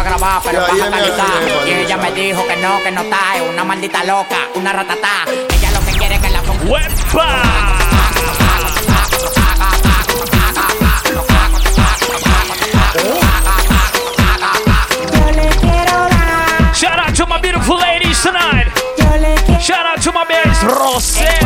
[0.00, 1.66] a grabar, pero baja calidad.
[1.66, 3.36] Y ella me dijo que no, que no está.
[3.36, 5.24] Es una maldita loca, una ratatá.
[5.28, 7.42] Ella lo que quiere es que la ¡Wepa!
[16.74, 18.68] Shout out to my beautiful ladies tonight.
[19.60, 21.39] Shout out to my babes, Rosé.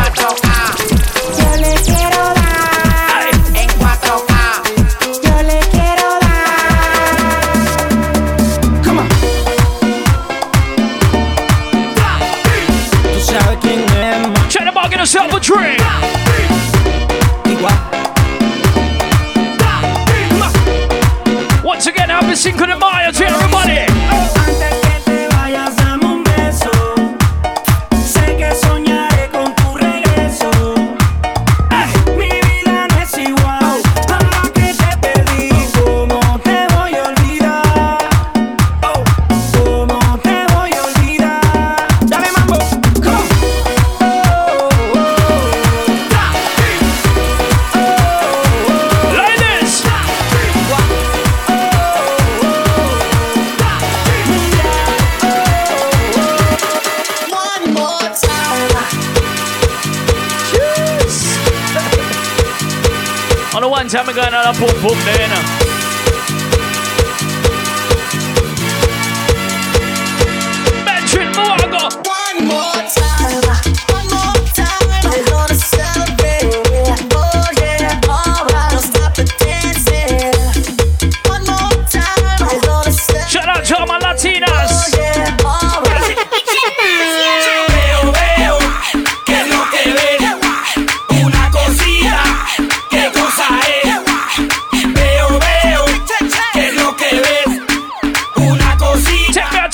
[63.95, 65.64] time going on a boom boom then.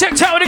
[0.00, 0.46] tiptoe to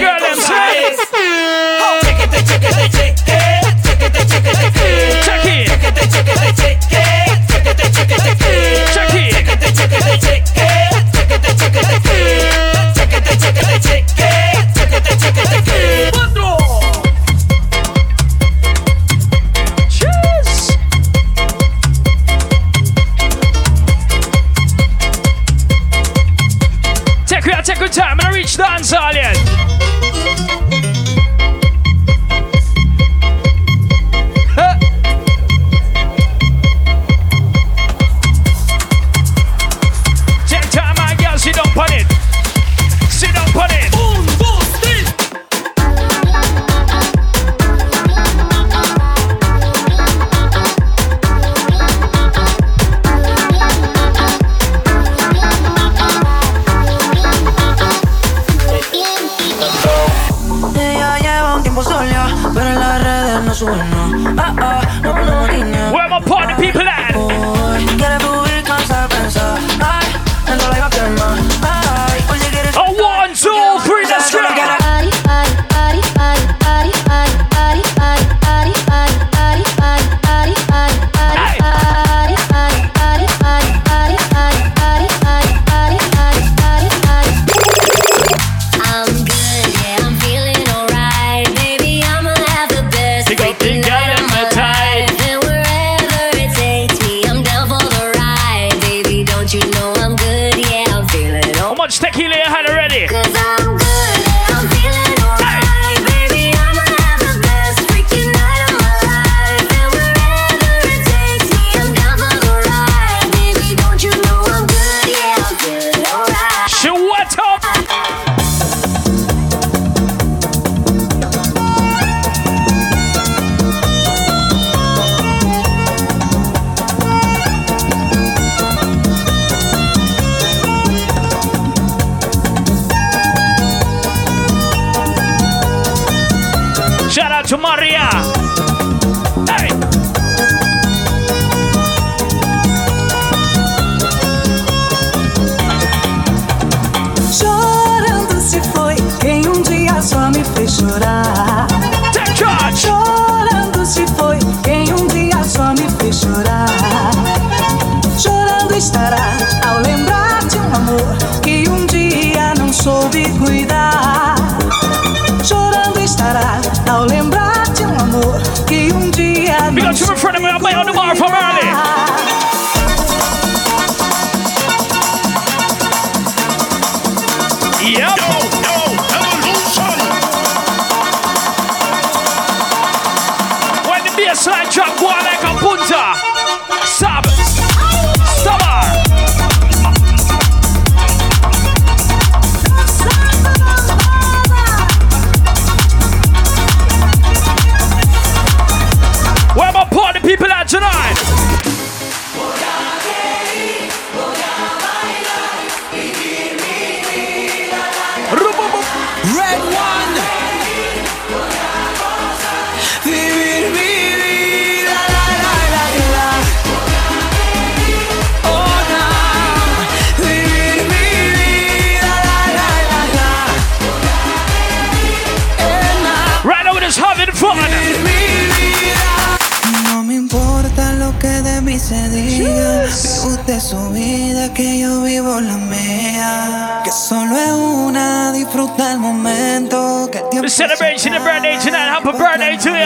[242.52, 242.84] Happy to you.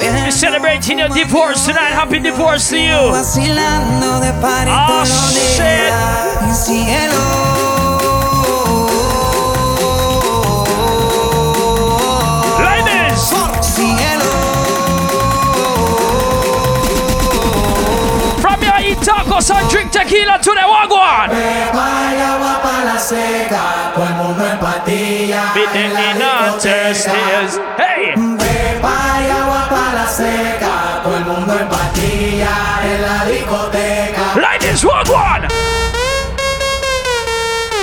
[0.00, 1.92] We're celebrating your divorce tonight.
[1.94, 3.12] Happy divorce to you.
[3.12, 5.94] Vacilando de par Oh, shit.
[19.34, 21.30] Tacos and drink tequila to the wagwan.
[22.24, 25.52] Agua pa' la seca, todo el mundo en patilla.
[25.74, 26.12] en la
[26.52, 27.60] discoteca.
[27.76, 28.14] Hey.
[28.82, 34.34] Vaya agua pa' la seca, todo el mundo en patilla en la discoteca.
[34.36, 35.48] Ladies, wagwan.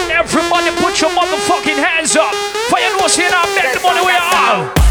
[0.09, 2.33] Everybody put your motherfucking hands up.
[2.69, 3.23] For you know, see
[3.55, 4.90] make the money we are.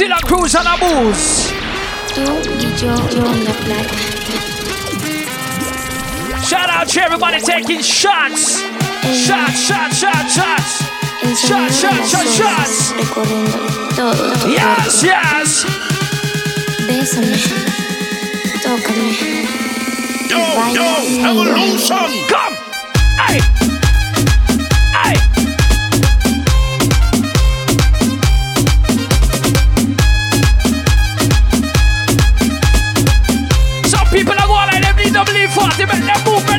[0.00, 1.50] Still a cruise and a booze.
[6.42, 8.62] Shout out to everybody taking shots.
[9.12, 10.80] Shots, shots, shots, shots.
[11.46, 12.92] Shots, shots, shots, shots.
[14.48, 15.64] Yes, yes.
[21.26, 22.26] evolution.
[22.26, 22.54] Come.
[23.18, 23.69] Hey.
[35.24, 36.50] To believe for they make them move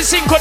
[0.00, 0.39] the Cinco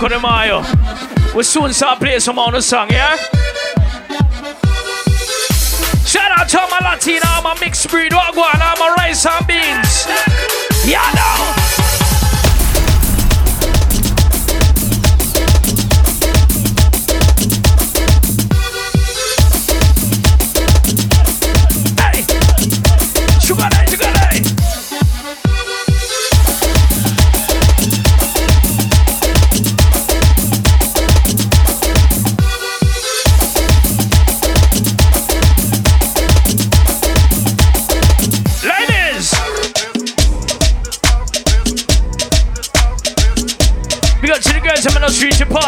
[0.00, 0.62] Cinco de Mayo.
[1.34, 3.16] We soon start play some on the song, yeah?
[6.06, 10.06] Shout out to my Latina, a mixed breed, wagwan, I'm a rice and beans.
[10.86, 11.69] Yeah, now.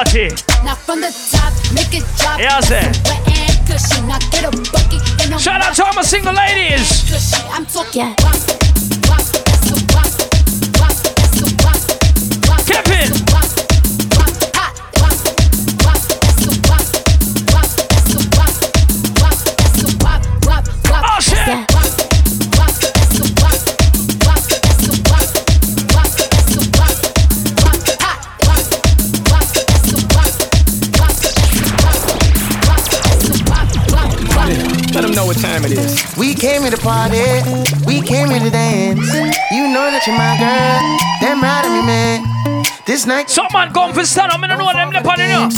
[0.05, 0.29] Party.
[0.65, 2.39] Now from the top, make it drop.
[2.41, 3.02] Yeah, I said.
[36.63, 39.13] Came here to party, we came here to dance.
[39.51, 40.79] You know that you're my girl,
[41.19, 42.23] damn right of me, man.
[42.87, 45.29] This night, Some man come for stand up, I don't know them lip on it
[45.29, 45.49] now.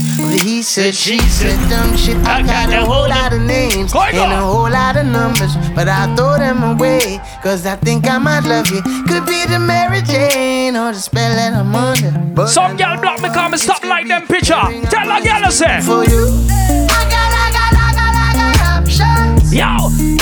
[0.44, 2.16] he said, she said, dumb shit.
[2.25, 5.88] I got a whole lot of names Going and a whole lot of numbers, but
[5.88, 8.80] I throw them away, cause I think I might love you.
[9.08, 12.12] Could be the Mary Jane or the spell that I'm under.
[12.34, 14.54] But Some girl block me come and stop like them picture.
[14.88, 16.28] Tell a girl I say, for you.
[16.88, 19.52] I got, I got, I got, I got options.
[19.52, 20.13] yo,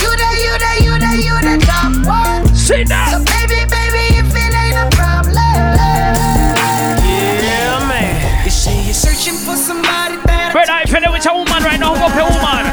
[2.62, 2.78] one.
[2.78, 5.34] see So baby, baby, if it ain't a problem.
[7.02, 8.44] Yeah, man.
[8.44, 11.80] You say you're searching for somebody that Brother, if you know with a woman right
[11.80, 12.64] now, hook up your woman.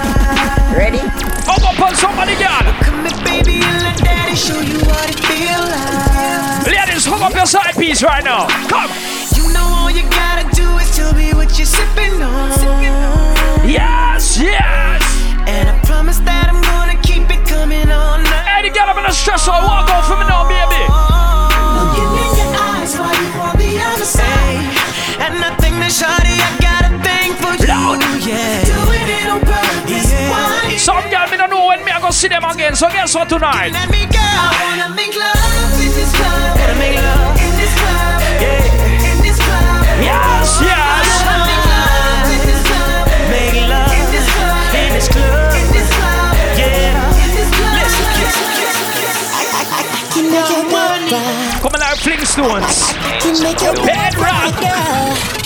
[0.78, 1.02] Ready?
[1.50, 2.62] Hook up on somebody, girl.
[2.86, 6.68] come here, baby, and let daddy show you what it feel like.
[6.70, 8.48] Ladies, hook up your side piece right now.
[8.70, 8.92] Come.
[9.34, 12.54] You know all you gotta do is tell me what you're sipping on.
[13.66, 15.02] Yes, yes.
[15.48, 18.29] And I promise that I'm gonna keep it coming all
[18.64, 19.52] the girl, I'm gonna stress her.
[19.52, 20.84] Walk out for me now, baby.
[21.96, 24.64] In your eyes while you on the other side.
[25.20, 27.68] And I think that shawty, I got a thing for you.
[27.68, 28.00] Loud.
[28.24, 28.64] Yeah.
[29.10, 30.12] It on purpose.
[30.12, 30.76] Why?
[30.78, 32.76] Some girl, me don't know when me I go see them again.
[32.76, 33.72] So guess what tonight?
[33.72, 34.20] Let me go.
[34.20, 36.60] I wanna make love in this club.
[36.60, 38.22] Wanna make love in this club.
[38.44, 39.12] Yeah.
[39.12, 40.04] In this club.
[40.04, 41.09] Yes, yes.
[52.30, 52.94] excellence.
[52.94, 54.54] I can make your bed rock.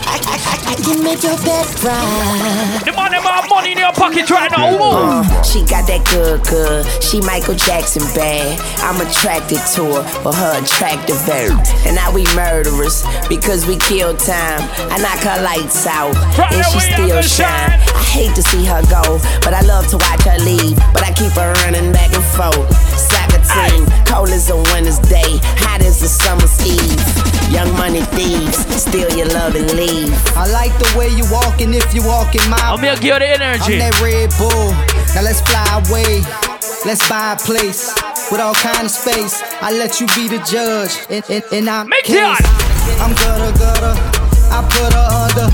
[0.03, 0.19] I,
[0.67, 2.83] I, can make your bed rock.
[2.83, 4.75] The money, my money in your pocket right now.
[4.75, 6.83] Uh, she got that good, good.
[7.01, 8.59] She Michael Jackson bad.
[8.83, 11.55] I'm attracted to her, for her attractive very.
[11.87, 14.67] And now we murderers because we kill time.
[14.91, 17.79] I knock her lights out, right and she still shine.
[17.79, 20.75] I hate to see her go, but I love to watch her leave.
[20.91, 22.67] But I keep her running back and forth.
[23.43, 24.05] 13.
[24.05, 26.99] Cold as a winter's day, hot as a summer's eve.
[27.51, 30.13] Young money thieves, steal your love and leave.
[30.35, 32.57] I like the way you walking if you walking my.
[32.57, 33.77] I'm gonna energy.
[33.77, 34.73] I'm that Red Bull.
[35.13, 36.25] Now let's fly away.
[36.85, 37.93] Let's buy a place
[38.31, 39.41] with all kind of space.
[39.61, 42.17] I let you be the judge, and, and, and I'm Make case.
[42.17, 43.01] It.
[43.01, 43.93] I'm gutter gutter.
[44.49, 45.47] I put her under.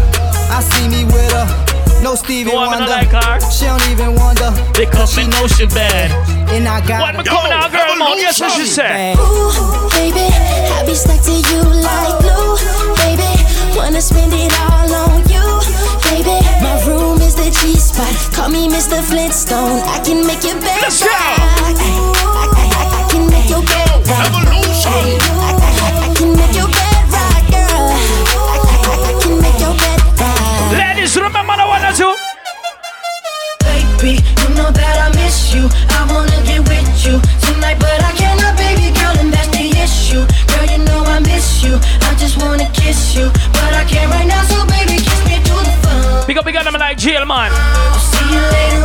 [0.52, 1.69] I see me with her.
[2.02, 2.88] No Stevie You want Wonder.
[2.90, 3.40] like her?
[3.52, 4.50] She don't even wonder.
[4.74, 6.10] Because she know she bad.
[6.50, 7.22] And I got What her.
[7.22, 8.16] me coming out, girl, mouth?
[8.18, 9.18] Yes, what she said.
[9.20, 9.52] Ooh,
[9.92, 10.26] baby,
[10.74, 12.56] I be stuck to you like glue,
[13.04, 13.30] baby.
[13.76, 15.44] Wanna spend it all on you,
[16.08, 16.40] baby.
[16.64, 18.10] My room is the G spot.
[18.34, 19.04] Call me Mr.
[19.04, 19.84] Flintstone.
[19.84, 21.10] I can make your bed Let's go.
[21.12, 21.20] rock.
[21.68, 24.24] I, I, I, I can make your bed rock.
[24.24, 25.20] Evolution.
[25.36, 26.09] I, I, I,
[32.00, 32.16] remember
[32.46, 33.90] the one or two?
[34.00, 35.68] Baby, you know that I miss you.
[35.92, 40.24] I wanna get with you tonight, but I cannot, baby girl, and that's the issue.
[40.48, 41.76] Girl, you know I miss you.
[42.08, 45.64] I just wanna kiss you, but I can't right now, so baby, kiss me through
[45.64, 46.28] the phone.
[46.28, 47.52] Big up, big up, them like jail, man.
[47.52, 48.79] I'll see you later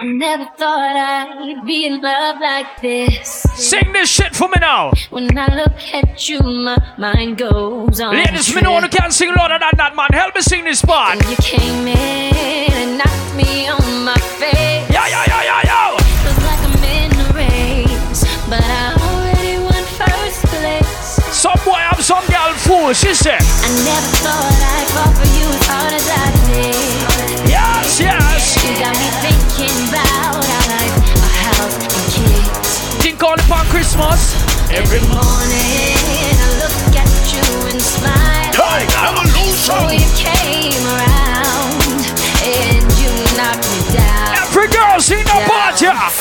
[0.00, 3.42] I never thought I'd be in love like this.
[3.52, 4.92] Sing this shit for me now.
[5.10, 8.14] When I look at you, my mind goes on.
[8.16, 8.92] Ladies, me know you trip.
[8.92, 10.08] can sing louder than that, man.
[10.14, 11.20] Help me sing this part.
[11.28, 14.88] You came in and knocked me on my face.
[14.88, 15.80] Yo, yo, yo, yo, yo.
[16.24, 21.20] Feels like I'm in a race, but I already won first place.
[21.28, 23.44] Some boy have some girl fool, she said.
[23.44, 27.50] I never thought I'd fall for you as hard as I did.
[27.50, 28.29] Yes, yes.
[28.60, 33.00] You got me thinking about our life, our house, and kids.
[33.00, 34.36] Think all upon Christmas.
[34.70, 37.40] Every morning I look at you
[37.72, 38.52] and smile.
[38.52, 39.74] Evolution.
[39.74, 42.04] Oh, you came around
[42.44, 44.44] and you knocked me down.
[44.44, 46.12] Every girl sing the part, yeah.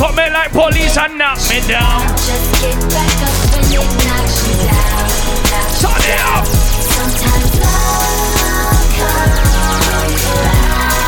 [0.00, 2.00] Come in like police and knock me down.
[2.16, 5.27] Just get back up when it knocks you down.
[5.78, 6.44] Turn it up.
[6.46, 10.98] Sometimes love comes around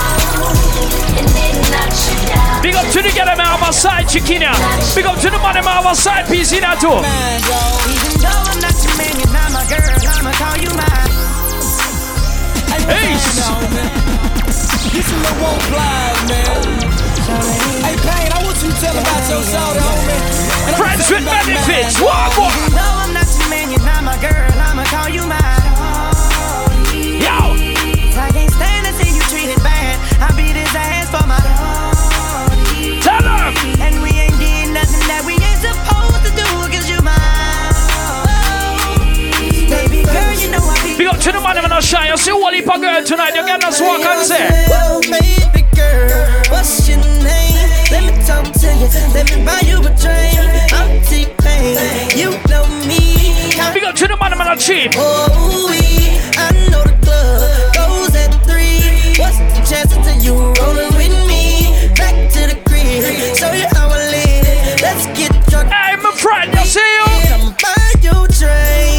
[1.19, 2.63] and it knocks you down.
[2.63, 4.55] Big up to the girl, man, on my side, chickina.
[4.95, 7.03] Big up to the man, man, on my side, piece in too.
[7.03, 11.11] Even though I'm not your man, you're not my girl, I'ma call you mine.
[12.91, 13.39] Ace.
[14.91, 16.63] This is my one flies, man.
[17.87, 20.75] Hey, Payne, I want you to tell about your soda, homie.
[20.75, 22.01] Friends with benefits.
[22.01, 22.51] One more.
[22.51, 24.50] Even though I'm not your man, you're not my girl, I'ma
[24.91, 25.39] call you mine.
[27.23, 27.55] Yo!
[28.19, 29.95] I can't stand to see you treated bad.
[30.19, 30.35] I
[30.75, 31.39] ass for my.
[32.99, 33.55] Tell him!
[33.79, 34.37] And we ain't
[34.75, 37.71] nothing that we ain't supposed to do, cause you mine.
[39.71, 40.99] Baby girl, you know I be.
[40.99, 42.11] Big up to the man, I'm not shy.
[42.17, 43.35] See Wally girl tonight.
[43.35, 44.69] You're getting us walk on set.
[49.13, 49.91] Let me buy you a.
[50.73, 52.17] I'm T-Pain.
[52.17, 53.20] You know me.
[53.75, 54.93] Big up to the man, cheap.
[54.97, 55.79] Oh, we,
[56.37, 59.17] I know the club goes at three.
[59.21, 61.71] What's the chances of you rolling with me?
[61.95, 62.57] Back to the
[63.17, 63.35] you
[63.77, 64.81] I live.
[64.81, 65.69] Let's get drunk.
[65.71, 67.11] Hey, my friend, you see you?
[68.43, 68.91] A.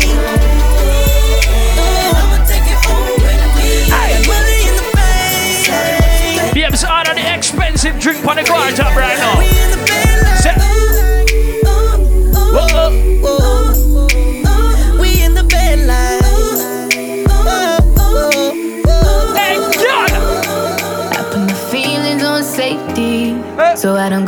[7.12, 9.51] Got the expensive drink on the car right now.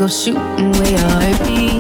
[0.04, 1.80] Go shooting where your heart be.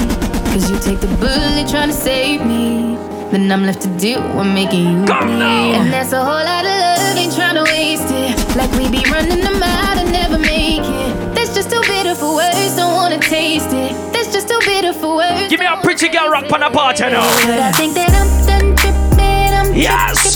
[0.51, 2.95] Cause you take the bullet trying to save me.
[3.31, 5.73] Then I'm left to deal with making you Come now.
[5.81, 8.31] And that's a whole lot of love, ain't trying to waste it.
[8.55, 11.35] Like we be running them out and never make it.
[11.35, 13.91] That's just too bitter for words, don't wanna taste it.
[14.13, 15.49] That's just too bitter for words.
[15.49, 17.27] Give me a pretty girl rock on the party now.
[17.47, 19.51] But I think that I'm done tripping.
[19.59, 20.15] I'm Yes.
[20.15, 20.32] tripping.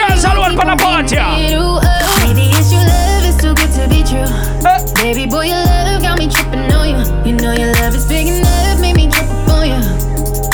[0.00, 1.16] Girls all over the party.
[2.24, 3.24] Maybe it's your love.
[3.28, 4.28] It's too good to be true.
[4.64, 4.80] Eh.
[5.02, 7.00] Baby boy, your love got me tripping on you.
[7.28, 9.80] You know your love is big enough, made me trip up on you.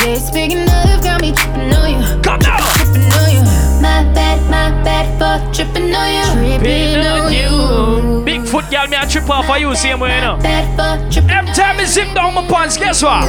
[0.03, 2.23] Yeah, it's big enough, got me tripping on you.
[2.23, 2.59] Come now.
[2.79, 3.43] Tripping on you.
[3.83, 6.59] My bad, my bad for tripping on you.
[6.59, 8.25] Tripping on you.
[8.26, 10.37] Bigfoot girl, me a trip off for you, same way, you know.
[10.43, 13.25] Bad for tripping Every time me zip down my pants, guess what?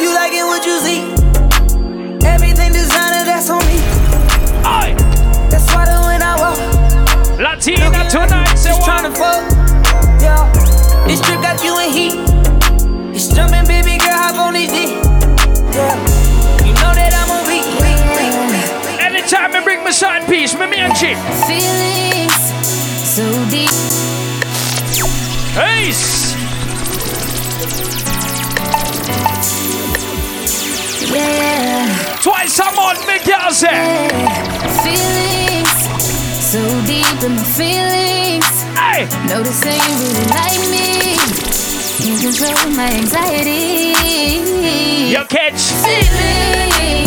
[0.00, 1.00] You liking what you see?
[2.26, 3.87] Everything designer, that's on me.
[7.38, 8.82] Latina tonight, say what?
[8.82, 9.46] tryna fuck.
[10.20, 10.42] Yeah,
[11.06, 12.14] this trip got you in heat.
[13.14, 14.98] It's jumping, baby girl, hop on this D.
[15.70, 15.94] Yeah,
[16.66, 19.00] you know that I'm a weak, weak, weak, weak.
[19.00, 21.16] Anytime me bring my side piece, me and chip.
[21.46, 22.34] feelings
[23.06, 23.70] so deep.
[25.62, 26.34] Ace.
[31.08, 34.08] Yeah, Twice a month, me girl say.
[34.82, 35.57] feelings
[36.48, 38.48] so deep in my feelings.
[38.72, 39.04] Hey.
[39.28, 41.12] Notice you really like me.
[42.00, 43.92] You control my anxiety.
[45.12, 45.60] You catch.
[45.84, 47.04] Feeling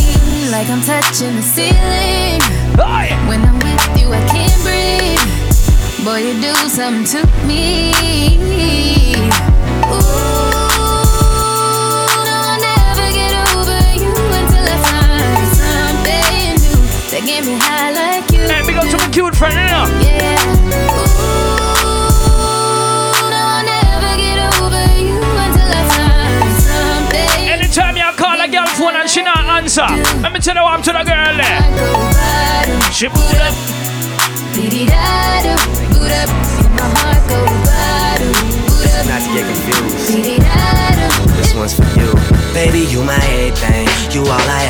[0.51, 2.39] like I'm touching the ceiling.
[2.77, 3.17] Aye.
[3.27, 6.06] When I'm with you, I can't breathe.
[6.06, 7.93] Boy, you do something to me.
[9.89, 10.06] Ooh,
[12.27, 16.77] no, I'll never get over you until I find something new
[17.10, 18.31] that get me high like.
[18.49, 19.56] Hey, big up to my cute friend.
[19.56, 20.38] Yeah.
[27.51, 29.88] Anytime call a girl phone and she not answer,
[30.21, 31.62] let me tell you what I'm to the girl there.
[32.91, 33.54] She put up.
[34.51, 36.30] Boot up,
[36.75, 37.51] my heart boot
[39.08, 40.08] Not to get confused.
[41.38, 42.10] This one's for you.
[42.54, 43.88] Baby, you my everything.
[44.12, 44.61] You all I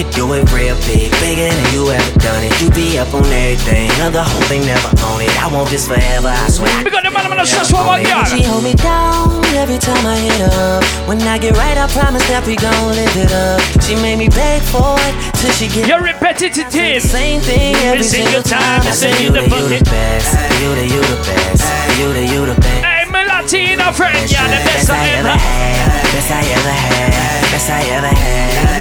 [0.00, 2.52] could do it real big, bigger than you ever done it.
[2.60, 3.90] You be up on everything.
[4.00, 5.32] Other whole thing never own it.
[5.36, 6.72] I want this forever, I swear.
[6.84, 10.00] Big up the man, I'm gonna stress one more She hold me down every time
[10.06, 10.84] I hit up.
[11.08, 13.60] When I get right, I promise that we gon' live it up.
[13.84, 16.72] She made me beg for it till she get You're repetitive.
[17.02, 18.80] same thing every single time.
[18.80, 20.32] I say you the, the best.
[20.64, 21.64] You the, you the best.
[22.00, 22.84] You the, you the best.
[22.84, 25.28] Hey, my Latina friend, yeah, the best I ever.
[25.28, 26.02] had.
[26.14, 27.52] Best I ever had.
[27.52, 28.79] Best I ever had.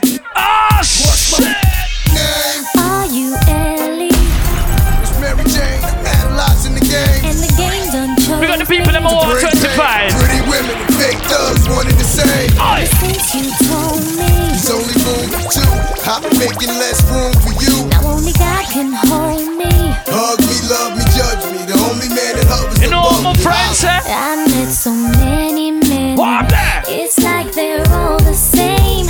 [12.20, 12.62] One and the.
[12.62, 12.86] Aye.
[13.00, 15.72] Since you told me There's only room for two.
[16.10, 17.88] I'm making less room for you.
[17.90, 19.70] Now only God can hold me
[20.10, 21.66] Hug me, love me, judge me.
[21.70, 23.44] The only man that hovers You know what my above me.
[23.44, 24.00] friends say?
[24.06, 26.52] I met so many men What?
[26.88, 29.06] It's like they're all the same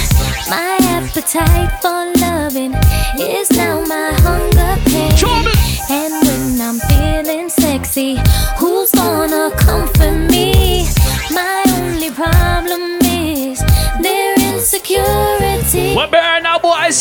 [0.49, 2.73] My appetite for loving
[3.19, 5.51] Is now my hunger pain Trouble.
[5.89, 8.17] And when I'm feeling sexy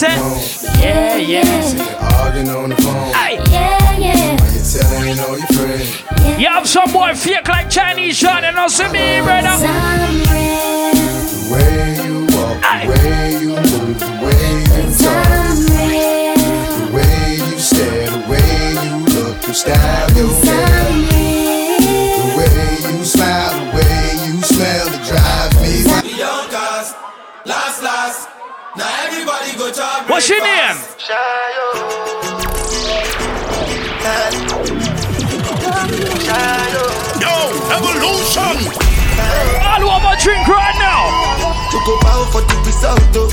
[0.02, 0.40] now, boy.
[0.80, 3.12] Yeah, yeah, Arguing on the phone.
[3.14, 3.36] Hey.
[3.50, 6.02] yeah, yeah You're telling all your friends.
[6.22, 9.48] yeah, You have some boy fake like Chinese shot and also me, brother.
[9.48, 12.86] I'm The way you walk, Aye.
[12.86, 15.24] the way you move, the way you talk,
[15.66, 18.50] the way you stare, the way
[18.84, 19.97] you look, your style,
[29.68, 30.76] What's your name?
[37.20, 37.34] Yo,
[37.76, 38.56] evolution.
[39.60, 40.97] All want drink right now.
[41.78, 43.30] To go bow for the result, oh.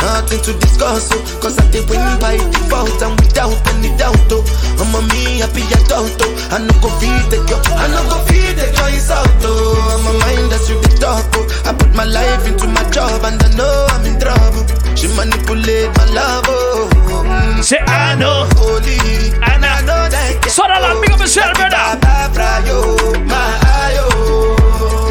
[0.00, 1.20] Nothing to discuss, oh.
[1.42, 4.40] Cause I did win by default and without any doubt, oh.
[4.80, 6.48] I'm a me happy adult, oh.
[6.48, 9.76] I no go feed the girl, I no go feed the girl out, oh.
[9.92, 11.44] I'm a mind that's with the talk, oh.
[11.68, 14.64] I put my life into my job and I know I'm in trouble.
[14.96, 16.88] She manipulate my love, oh.
[16.88, 17.60] Mm.
[17.62, 18.96] Say I know, holy,
[19.44, 20.48] and I know that.
[20.48, 22.00] So that like big up yourself, brother.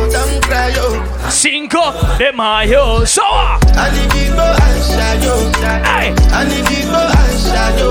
[0.10, 1.13] Don't cry, yo.
[1.34, 3.04] Cinco de Mayo.
[3.06, 3.60] So what?
[3.76, 5.36] Anidigo and Shayo.
[5.84, 6.14] Hey.
[6.32, 7.90] Anidigo and Shayo.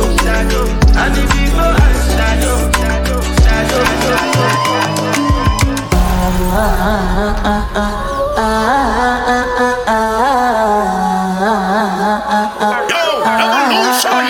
[0.95, 3.73] Anidigo and Shayo.
[12.93, 14.27] Yo, evolution.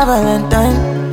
[0.00, 1.12] My Valentine.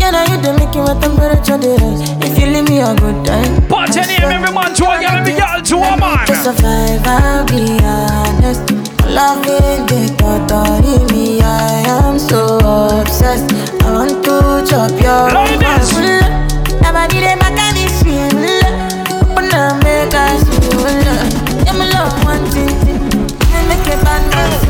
[0.00, 2.02] Can I you make you what temperature they rise?
[2.26, 3.62] If you leave me a good time.
[3.70, 6.26] Put your name every man to a girl, every girl to a man.
[6.26, 8.66] To survive, I'll be honest.
[9.06, 12.58] Loving the thought of me, I am so
[12.98, 13.54] obsessed.
[13.84, 15.94] I want to chop your Ladies.
[16.82, 17.38] Never did a
[17.78, 18.02] this
[19.22, 20.82] Open up, make us feel
[21.62, 22.74] Yeah, me love one thing.
[23.68, 24.63] Make a bad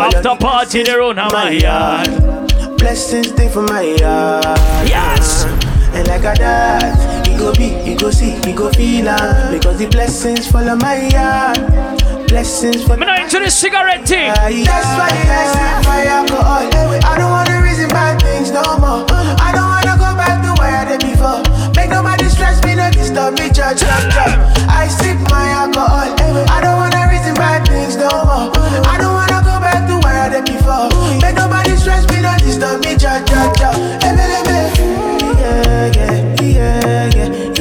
[0.00, 2.78] After party, they run on my yard.
[2.78, 4.44] Blessings stay for my yard.
[4.88, 5.27] Yes.
[7.98, 9.52] Go see, he go feel am.
[9.52, 11.58] Because the blessings follow my yard.
[12.28, 14.28] Blessings for Me not into the cigarette thing.
[14.32, 16.68] That's why I sip my alcohol.
[17.04, 19.04] I don't wanna reason bad things no more.
[19.10, 21.42] I don't wanna go back to where I did before.
[21.74, 24.36] Make nobody stress me, no disturb me, judge, judge, judge.
[24.68, 26.12] I sip my alcohol.
[26.48, 28.52] I don't wanna reason bad things no more.
[28.86, 30.88] I don't wanna go back to where I did before.
[31.18, 33.78] Make nobody stress me, no disturb me, judge, judge, judge.
[35.38, 37.57] Yeah, yeah, yeah, yeah,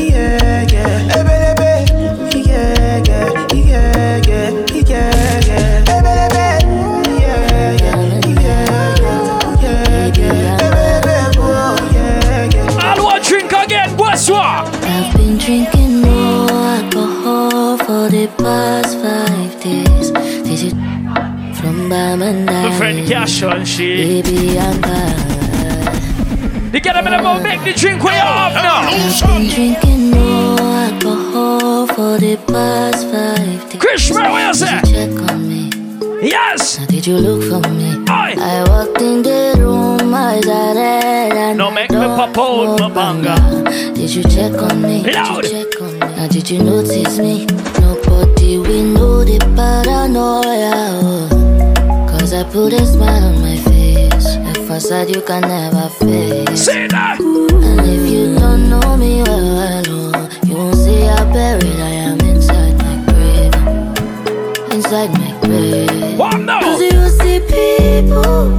[22.47, 24.21] My friend Cash on she.
[24.21, 25.26] Baby, I'm bad.
[26.77, 28.85] You get a minute more, make the drink you have now.
[29.49, 33.81] Drinking more alcohol for the past five days.
[33.81, 34.81] Chris, where you say?
[34.81, 35.71] Did you check on me?
[36.21, 36.77] Yes.
[36.77, 38.05] Now did you look for me?
[38.07, 38.35] Aye.
[38.37, 42.93] I walked in the room, eyes are red and No make me pop out my
[42.93, 43.63] banga.
[43.95, 45.01] Did you check on me?
[45.11, 45.41] Loud.
[45.41, 45.99] Did you check on me?
[45.99, 47.47] Now did you notice me?
[47.81, 50.73] Nobody we know the paranoia.
[51.01, 52.07] Oh, oh.
[52.07, 53.66] Cause I put a smile on my face.
[54.77, 56.65] A facade you can never face.
[56.65, 57.19] Say that.
[57.19, 62.19] And if you don't know me well, oh, you won't see how buried I am
[62.19, 63.55] inside my grave.
[64.71, 66.19] Inside my grave.
[66.19, 66.61] What now?
[66.61, 68.51] Cause you see people,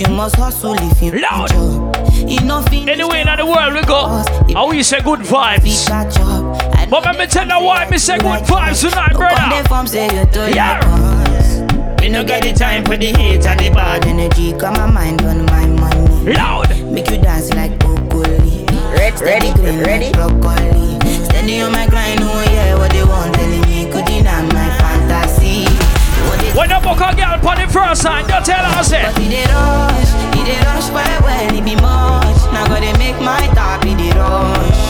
[0.00, 1.50] you must hustle if you Loud.
[1.50, 1.96] job.
[2.28, 4.22] You know Anyway, in the world we go.
[4.54, 5.86] How we say good vibes.
[5.88, 6.60] that job.
[6.78, 9.62] And But let me tell you why me say good vibes tonight, Come brother.
[9.62, 10.78] they from say you too Yeah.
[10.80, 12.00] like us.
[12.00, 14.52] We no get the time for the hate and the bad energy.
[14.54, 16.32] Come my mind on my money.
[16.34, 16.68] Loud.
[16.84, 18.66] Make you dance like broccoli.
[18.96, 20.12] Ready, ready, green ready.
[20.12, 20.98] broccoli.
[21.28, 24.69] Standing on my grind, oh yeah, what they want telling me could deny my fantasy.
[26.60, 29.00] When you book a girl for the first time, don't tell us say.
[29.00, 32.36] But it rush, it rush for when it be much.
[32.52, 34.80] Now gotta make my top it rush.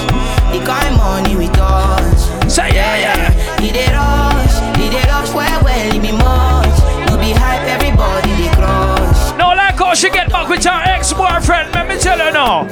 [0.51, 2.51] The kind money we touch.
[2.51, 3.63] Say yeah yeah.
[3.63, 6.75] It rush, it rush for when it be much.
[7.07, 9.39] No be hype, everybody they crush.
[9.39, 11.73] No like how she get back with her ex-boyfriend.
[11.73, 12.67] Let me tell her now.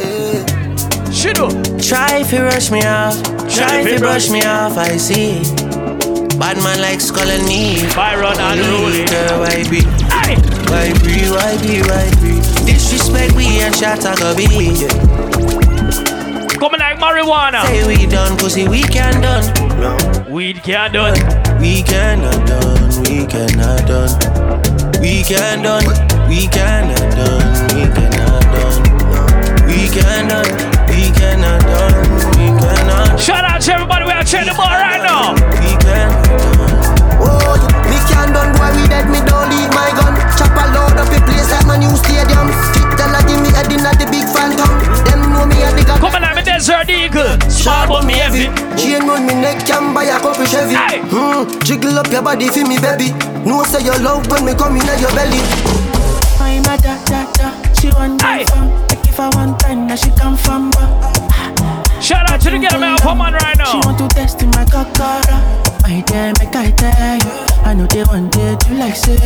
[1.12, 1.46] She do.
[1.78, 5.67] Try if you rush me off, try if you brush me off, I see.
[6.48, 7.76] Bad man like skull and me.
[7.94, 9.04] Byron unruly.
[9.04, 9.84] Girl, why be?
[10.72, 11.28] Why be?
[11.28, 11.84] Why be?
[11.84, 12.40] Why be?
[12.64, 14.48] Disrespect we and shot I go be.
[16.56, 17.66] Coming like marijuana.
[17.66, 19.44] Say we done, pussy, we can done.
[19.78, 19.98] No.
[20.30, 21.20] Weed can done.
[21.60, 23.02] We cannot done.
[23.02, 25.02] We cannot done.
[25.02, 25.84] We can done.
[26.30, 27.76] We cannot done.
[27.76, 29.66] We cannot done.
[29.66, 30.77] We cannot.
[30.98, 32.10] We cannot done.
[32.34, 33.20] We cannot.
[33.22, 34.02] Shout out to everybody.
[34.02, 35.30] We are checking the bar right now.
[35.62, 36.10] We can.
[37.22, 37.54] Oh,
[37.86, 40.18] me can done boy, we dead, me don't leave my gun.
[40.34, 42.50] Chop a load up a place like my new stadium.
[42.74, 44.66] Fit tell a give me head in at the big phantom.
[45.06, 46.02] Them know me a the gun.
[46.02, 47.30] Coming like me desert eagle.
[47.46, 48.50] Small but me heavy.
[48.74, 50.74] Chain round me neck, can buy a couple Chevy.
[51.14, 53.14] Hmm, jiggle up your body for me, baby.
[53.46, 55.38] No say your love when me come in your belly.
[56.42, 57.54] I'm a da da da.
[57.78, 58.42] She want hey.
[58.50, 58.66] from.
[58.90, 59.57] Like if I want
[59.96, 60.70] she come from.
[60.76, 63.72] Uh, Shout out to the girl, man, come on right now.
[63.72, 65.38] She want to test in my kakara.
[65.82, 67.30] My dear, make I tell you.
[67.64, 69.16] I know they want to do like say.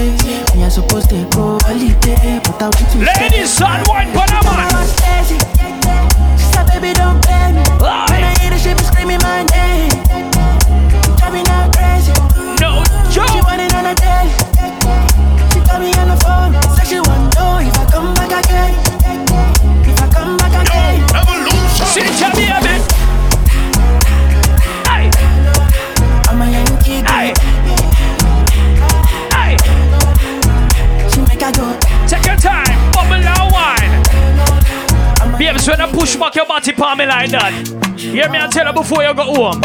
[0.55, 4.83] Me I supposed to go holiday, but I want to Ladies, son, one Panama.
[6.53, 7.63] Said, baby, don't play me.
[7.79, 9.45] When I hear the shit, screaming my
[36.03, 37.55] push back your body for me like that.
[37.97, 39.63] Hear me and tell her before you go home.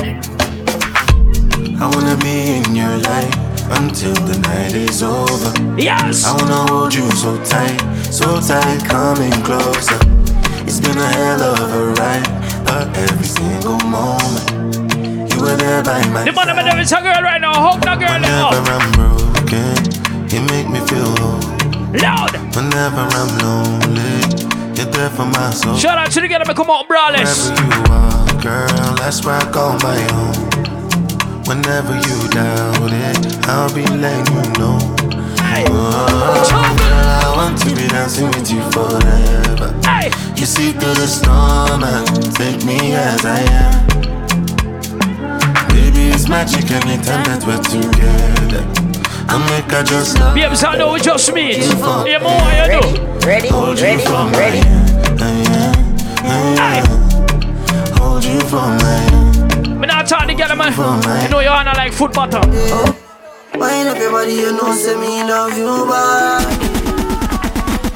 [1.82, 3.34] I wanna be in your life
[3.82, 5.50] until the night is over.
[5.82, 6.26] Yes.
[6.26, 7.82] I wanna hold you so tight,
[8.14, 9.98] so tight, coming closer.
[10.70, 12.30] It's been a hell of a ride,
[12.70, 14.46] but every single moment
[15.34, 17.58] you were there by my The man there is a girl right now.
[17.66, 18.54] Hug the girl now.
[18.54, 19.74] Whenever I'm broken,
[20.30, 21.42] you make me feel whole.
[21.98, 22.38] Loud.
[22.54, 24.37] Whenever I'm lonely,
[24.78, 25.76] you're there for my soul.
[25.76, 27.50] Shout out to the that come out, braless.
[27.50, 30.38] Wherever you are, girl, that's where I call my own.
[31.50, 34.78] Whenever you doubt it, I'll be letting you know.
[35.70, 39.74] Oh, girl, I want to be dancing with you forever.
[40.36, 43.88] You see through the storm and take me as I am.
[45.70, 48.97] Baby, it's magic anytime that we're together.
[49.30, 51.68] I make I just love Babes, I know it just means.
[51.68, 53.28] Yeah, more what you do.
[53.28, 54.62] Ready, Hold ready, you from ready.
[58.00, 60.72] Hold you from my Me not talk together, man.
[60.72, 62.40] You know you're on like foot butter.
[62.44, 62.98] Oh.
[63.56, 66.46] Wind up your body, you know, say me love you, but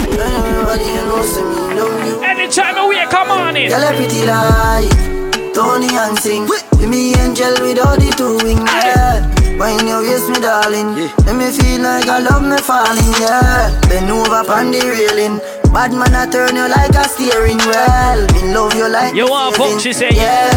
[0.09, 2.23] Wind up your body, you know, say me love you.
[2.23, 3.69] Anytime we come on in.
[3.69, 6.47] Girl, a pretty like Tony and sing.
[6.77, 9.30] Be me angel with all the two wings, yeah.
[9.61, 10.95] Wind your waist, me darling.
[11.21, 13.69] Let me feel like I love me falling, yeah.
[13.87, 15.37] Bend over on the railing.
[15.71, 18.19] Bad man, I turn you like a steering wheel.
[18.33, 20.09] Me love you like You want fuck, she say.
[20.13, 20.49] Yeah,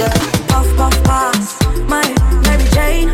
[0.00, 0.08] yeah.
[0.48, 1.60] Puff, puff, pass.
[1.84, 2.00] My
[2.48, 3.12] Mary Jane.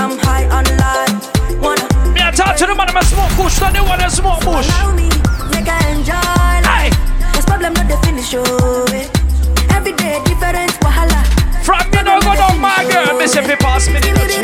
[0.00, 1.60] I'm high on life.
[1.60, 1.84] Wanna
[2.16, 4.40] Me I talk to the man, I'm a smoke bush, not the one that smoke
[4.40, 4.64] bush.
[4.80, 5.12] allow me,
[5.52, 6.96] make I enjoy life.
[7.36, 8.88] This problem not the finish, oh.
[8.96, 9.76] eh.
[9.76, 11.43] Every day different wahala.
[11.64, 13.16] From me no go down, my girl.
[13.18, 14.36] Me say fi pass me the touch.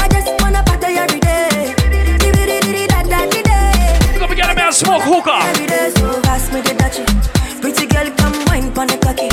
[0.00, 1.74] I just wanna party every day.
[4.18, 5.40] Go be get a smoke hookah.
[5.50, 7.04] Every day, so pass me the touchy.
[7.60, 9.28] Pretty girl, come wine pon the cocky.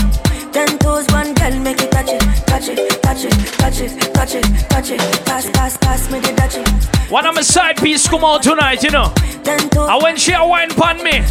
[0.51, 2.21] Ten toes, one girl, make it touch it,
[2.53, 4.99] touch it, touch it, touch it, touch it, touch it.
[5.25, 6.61] Pass, pass, pass me the touchy.
[7.11, 9.11] One of my side piece come out tonight, you know.
[9.45, 11.23] And when she a wine pon me,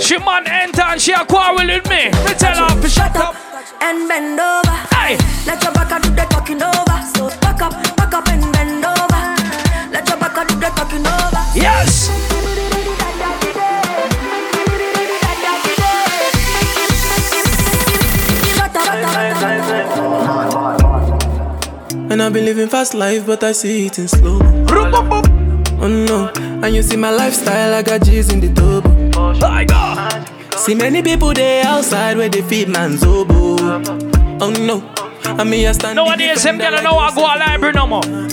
[0.00, 2.10] she man enter and she a quarrel with me.
[2.26, 3.34] Me tell her to shut up.
[3.80, 4.76] and bend over.
[4.94, 5.16] Hey.
[5.46, 6.98] Let your back do the talking over.
[7.14, 9.22] So back up, back up and bend over.
[9.92, 11.42] Let your back do the talking over.
[11.54, 12.75] Yes.
[22.16, 24.38] And I've been living fast life, but I see it in slow.
[24.40, 26.32] Oh no,
[26.64, 28.88] and you see my lifestyle, I got G's in the turbo.
[30.56, 33.58] See many people there outside where they feed man's oboe.
[34.40, 34.82] Oh no,
[35.24, 35.96] I mean I stand.
[35.96, 38.25] Nowadays, them girl know I go a library no more.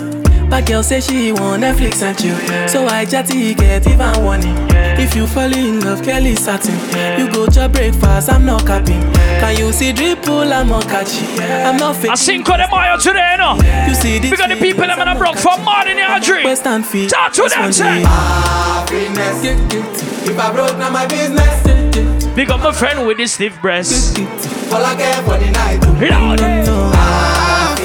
[0.54, 2.38] But girl say she want Netflix and chill,
[2.68, 4.56] so I chatty get even warning.
[5.02, 6.78] If you fall in love, Kelly satin.
[7.20, 9.02] You go to breakfast, I'm not capping.
[9.42, 10.54] Can you see dripple?
[10.54, 11.26] I'm not catchy.
[11.42, 12.12] I'm not fake.
[12.12, 13.56] I sing for them all today, you know.
[13.88, 14.30] You see this?
[14.30, 16.44] Because the people them in a broke for more than your dream.
[16.44, 17.10] West and feet.
[17.10, 18.04] Talk to them, say.
[18.04, 19.44] Happiness.
[20.30, 22.36] If I broke, now my business.
[22.36, 24.20] Big up my friend with the stiff breast.
[24.72, 25.82] All I care for the night.
[26.70, 27.03] Lord.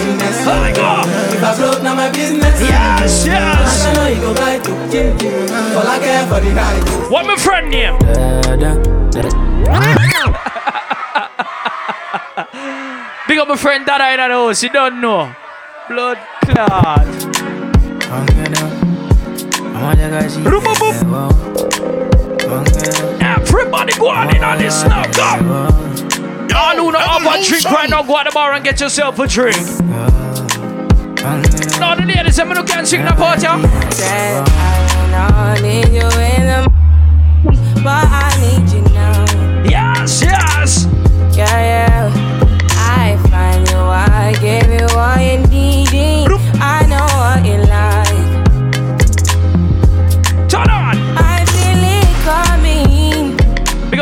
[0.08, 0.46] Finesse.
[0.46, 1.06] Oh my God.
[1.34, 2.60] If I broke, now my business.
[2.60, 3.86] Yes, yes.
[3.86, 5.46] I know you go right to kill you.
[5.76, 6.82] All I care for the night.
[7.10, 7.98] What my friend name?
[13.28, 14.62] Big up my friend that I in the house.
[14.62, 15.32] You don't know.
[15.88, 17.06] Blood clot.
[23.20, 25.04] Everybody go on in on this now.
[25.12, 25.87] Come.
[26.48, 29.18] Y'all who not have a drink right now, go at the bar and get yourself
[29.18, 29.56] a drink.
[31.78, 33.56] Now the ladies, them who can sing the part, yeah?
[35.20, 36.68] I need you in the
[37.82, 39.24] but I need you now.
[39.68, 40.86] Yes, yes.
[41.36, 42.10] Yeah, yeah.
[42.76, 45.87] I find you, I gave you all you needed.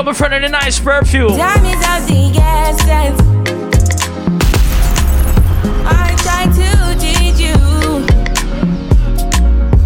[0.06, 1.36] My friend of the nice perfume.
[1.36, 3.20] Time is of the essence.
[5.84, 7.58] I try to teach you,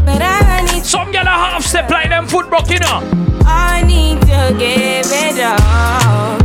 [0.04, 0.84] but I need.
[0.84, 3.00] Some gyal a half step like them foot broke, you know.
[3.46, 6.42] I need to give it up.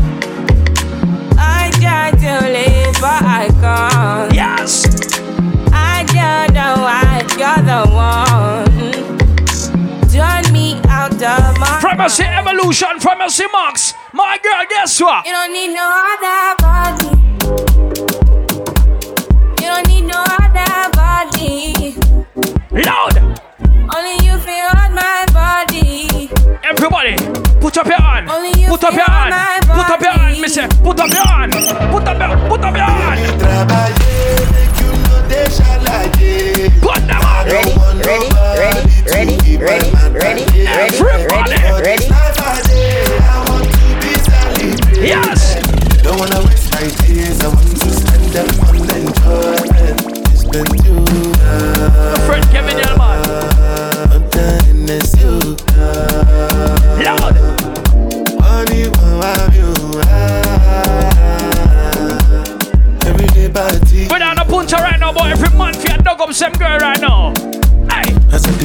[1.38, 4.34] I try to live, but I can't.
[4.34, 4.86] Yes.
[5.74, 8.75] I don't know why you're the one.
[11.06, 13.94] Primacy evolution, primacy max.
[14.12, 15.24] My girl, guess what?
[15.24, 17.06] You don't need no other body.
[19.62, 21.96] You don't need no other body.
[22.72, 23.18] Loud.
[23.96, 26.32] Only you feel on my body.
[26.64, 27.16] Everybody,
[27.62, 28.28] put up your hand.
[28.28, 29.30] Only you Put up feel your hand.
[29.30, 30.68] my Put up your hand, me say.
[30.82, 31.52] Put up your hand.
[31.92, 33.20] Put up your, put up your hand.
[36.82, 37.75] Put them on.
[38.06, 41.58] Ready, ready, ready, ready, ready, ready, Everybody.
[41.82, 42.06] ready.
[45.02, 45.56] Yes.
[46.04, 49.98] Don't wanna waste my days, I want to spend them on enjoyment.
[50.30, 51.34] It's been too long.
[52.28, 53.26] Friend Kevin Yellman.
[54.14, 55.58] I'm done, it's you.
[57.02, 57.36] Loud.
[58.46, 59.74] Only one of you.
[63.10, 64.08] Every day party.
[64.12, 65.30] We're down a puncher right now, boy.
[65.32, 67.34] Every month you dug up some girl right now.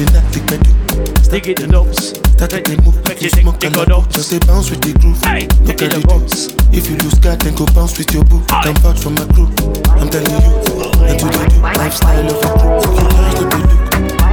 [0.01, 0.09] Hey.
[0.09, 1.29] I said the nothing I do.
[1.29, 2.17] Dig it the dubs.
[2.33, 4.97] Start to move, Make you you smoke think and of Just say bounce with the
[4.97, 5.21] groove.
[5.21, 5.47] Hey.
[5.61, 6.49] Look at the the bumps.
[6.73, 8.41] If you lose God, then go bounce with your boo.
[8.49, 9.47] Come vouch for my crew.
[9.93, 10.53] I'm telling you,
[11.05, 12.81] and to the do lifestyle of a crew.
[12.81, 13.77] You girls to be look.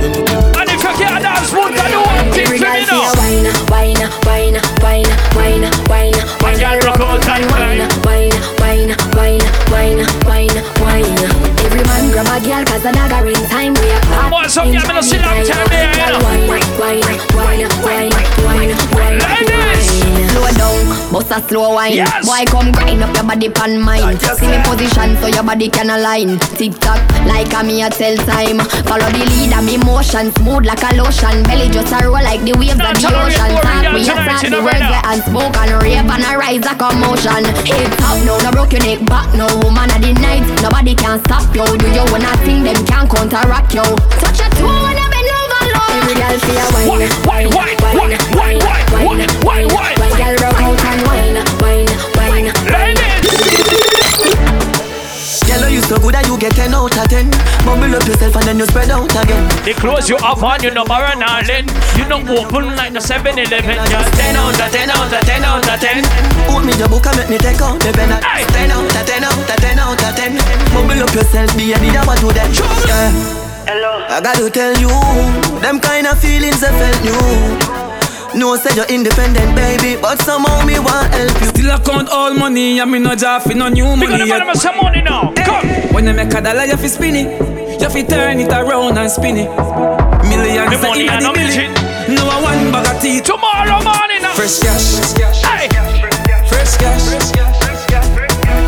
[0.00, 0.36] And you do.
[0.56, 3.04] And if you can't dance, put on the one thing Every for girl me feel
[3.04, 3.12] now.
[3.20, 6.56] wine, wine, wine, wine, wine, wine, wine.
[6.56, 11.47] girl rock out and wine, wine, wine, wine, wine, wine, wine.
[11.68, 14.30] Every man grab a girl 'cause the dagger in time we are hot.
[14.32, 16.24] Boy, some girl me no sit down tell me, you know.
[16.24, 17.02] Wine, wine,
[17.36, 18.10] wine, wine,
[18.48, 20.32] wine, wine, Ladies.
[20.32, 21.92] Slow down, bust a slow wine.
[21.92, 22.24] Yes.
[22.24, 24.16] Boy, come grind up your body pan mine.
[24.38, 26.38] See me position so your body can align.
[26.56, 28.58] Tick tock, like a me a tell time.
[28.88, 31.44] Follow the lead of me motion, smooth like a lotion.
[31.44, 33.52] Belly just a roll like the waves of the ocean.
[33.60, 36.32] Talk boring, we a girl, start the know words right where and rave and a
[36.40, 37.44] rise a commotion.
[37.68, 40.42] Hip top now, no broke your neck back no woman of the night.
[40.64, 41.66] Nobody can stop you.
[41.78, 42.64] Do you wanna sing?
[42.64, 43.86] Them can't counteract you.
[44.18, 45.88] Touch a toe when you bend over low.
[46.00, 49.98] Every girl feel wine, Wine, wine, wine, wine, wine, wine, wine, wine.
[50.00, 52.97] Wine, girl rock out and wine, wine, wine, Ladies.
[55.48, 57.32] Yellow, you so good that you get 10 out of 10.
[57.64, 59.40] Bubble up yourself and then you spread out again.
[59.64, 61.64] The clothes you have on, you know Baron Allen.
[61.96, 63.80] You know open like the 7-Eleven.
[63.88, 66.04] Just 10 out of 10 out of 10 out of 10.
[66.44, 68.12] Put me the book and make me take out the pen.
[68.12, 70.36] 10 out of 10 out of 10 out of 10.
[70.76, 72.52] Bubble up yourself, be a that what you then.
[72.84, 73.08] Yeah.
[73.64, 74.04] Hello.
[74.04, 74.92] I gotta tell you,
[75.64, 77.77] them kind of feelings I felt new.
[78.34, 81.46] No say you're independent, baby, but somehow me want help you.
[81.48, 84.12] Still I count all money, and me no job for no new money.
[84.12, 85.32] on the man, some money now.
[85.44, 85.66] Come.
[85.94, 87.80] When you make a dollar, you fi spin it.
[87.80, 89.48] You fi turn it around and spin it.
[90.28, 91.72] Millions The are money and the I'm million.
[92.14, 93.24] No a one bag of teeth.
[93.24, 94.34] Tomorrow morning now.
[94.34, 95.16] Fresh cash.
[95.42, 95.68] Hey.
[96.48, 97.04] Fresh cash.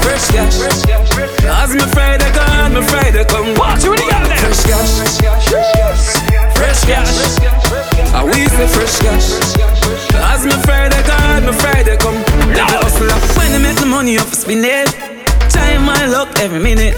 [0.02, 0.56] Fresh cash.
[1.44, 3.54] As me Friday gone, me Friday come.
[3.54, 4.09] What you got
[8.81, 9.28] fresh cash.
[10.14, 12.16] As me Friday gone, me Friday come.
[12.57, 14.89] Every hustler, when you make the money, to spend it.
[15.51, 16.97] Time my luck every minute.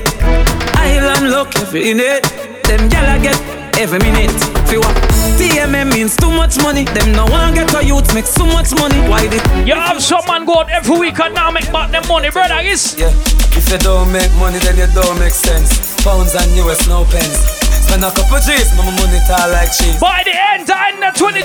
[0.77, 2.23] Island luck every minute.
[2.65, 3.39] Them gyal I get
[3.79, 4.31] every minute.
[4.69, 4.95] Fi what?
[5.39, 6.85] TMM means too much money.
[6.85, 9.01] Them no one get a youth make so much money.
[9.09, 9.43] Why did?
[9.67, 12.61] You have someone go out every week and now make back them money, brother.
[12.61, 13.13] Is Yeah.
[13.55, 16.03] If you don't make money, then you don't make sense.
[16.05, 17.62] Pounds and US no pence.
[17.93, 20.01] Spend a couple G's, my money tall like cheese.
[20.01, 21.45] By the end, I end the 23.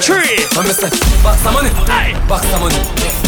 [0.55, 0.87] I'm say,
[1.19, 2.15] box of money, hey.
[2.23, 2.79] box of money.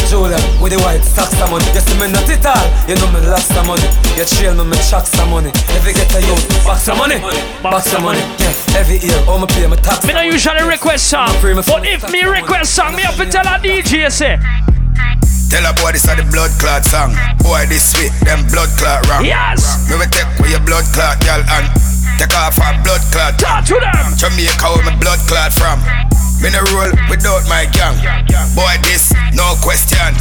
[0.07, 1.67] Julia, with the white socks of money.
[1.75, 3.83] You see me not it all, you know me lots of money.
[4.15, 5.51] You trail me, me chuck some money.
[5.75, 7.19] Every get a youth, box of money,
[7.59, 8.23] box of money.
[8.39, 10.07] Yes, every year, all me pay my tax.
[10.07, 13.59] Me no usually request song, but if me request song, me have to tell a
[13.59, 14.39] DJ say.
[15.51, 17.11] Tell a boy this is the blood clot song.
[17.43, 19.27] Boy, this sweet, them blood clot wrong.
[19.27, 19.91] Yes.
[19.91, 21.67] Me will take with your blood clot, girl, and
[22.19, 23.39] take off our blood clot.
[23.39, 24.11] Talk to them.
[24.19, 25.79] Jamaica, where my blood clot from.
[26.43, 27.95] Me no roll without my gang.
[28.55, 30.11] Boy, this no question.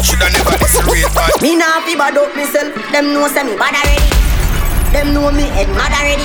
[0.00, 1.32] Shoulda never this real bad.
[1.44, 2.72] Me nah fi bad up myself.
[2.92, 4.08] Them know say me bad already.
[4.96, 6.24] Them know me head mad already.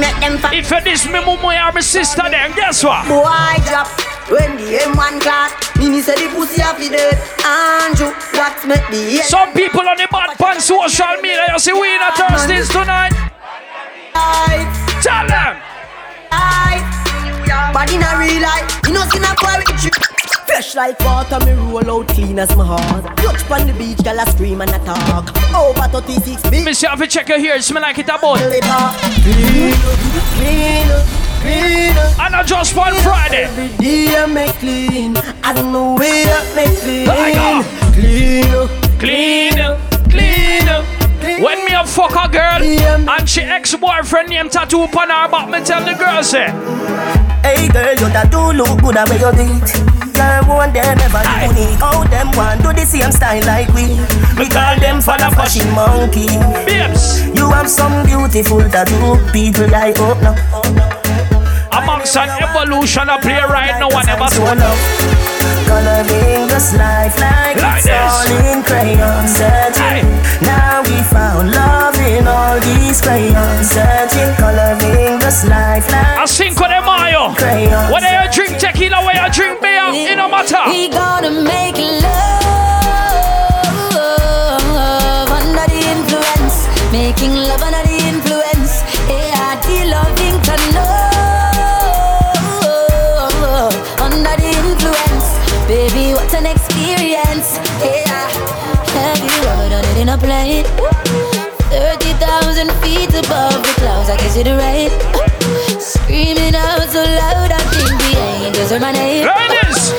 [0.00, 3.04] Make them fa- If you this me mum or my sister, then guess what?
[3.08, 3.88] Boy drop
[4.32, 5.52] when the M1 class.
[5.76, 7.16] Me say the pussy a fi dead.
[7.44, 9.20] Andrew, what make the?
[9.24, 13.12] Some people on the bad pan social media, you see we in a Thirstys tonight.
[15.02, 15.60] Tell them.
[17.72, 19.90] But in a real life, you know see a boy with you.
[20.46, 23.16] Fresh like water, me roll out clean as my heart.
[23.16, 25.34] Touch on the beach, girl I scream and I talk.
[25.52, 26.66] Over 36 big.
[26.68, 28.38] If you check hair, it smell like it a bud.
[28.38, 29.74] Clean,
[30.38, 30.86] clean,
[31.42, 31.96] clean.
[32.22, 33.44] And I just one Friday.
[33.44, 35.16] Every day I make clean.
[35.42, 37.06] I don't know where I make clean.
[37.08, 37.63] Like Clean,
[42.82, 47.24] and she ex-boyfriend name tattoo upon her back, me tell the girl say, eh.
[47.44, 49.60] Hey girl, you that do look good at where you did.
[50.16, 51.76] Girl, want them ever unique.
[51.76, 54.00] How them want do the same style like we.
[54.40, 56.30] We call them for the fashion monkey.
[56.64, 59.20] Babes, you have some beautiful tattoo.
[59.34, 60.32] People like oh no.
[61.74, 64.80] Amongst an evolution of play right now, I never saw love.
[65.68, 68.08] Coloring this life like, Like it's this.
[68.08, 69.26] all in crayon.
[70.40, 70.63] Now
[71.02, 74.34] found love in all these crayons searching.
[74.36, 75.86] Coloring this life
[76.26, 77.34] Cinco de Mayo.
[77.92, 80.64] Whether you drink tequila, whether you drink beer, it no matter.
[80.68, 82.33] We gonna make love
[104.14, 104.92] I guess you're right.
[105.82, 108.14] Screaming out so loud, I think the
[108.46, 109.26] angels heard my name.
[109.26, 109.90] Ladies!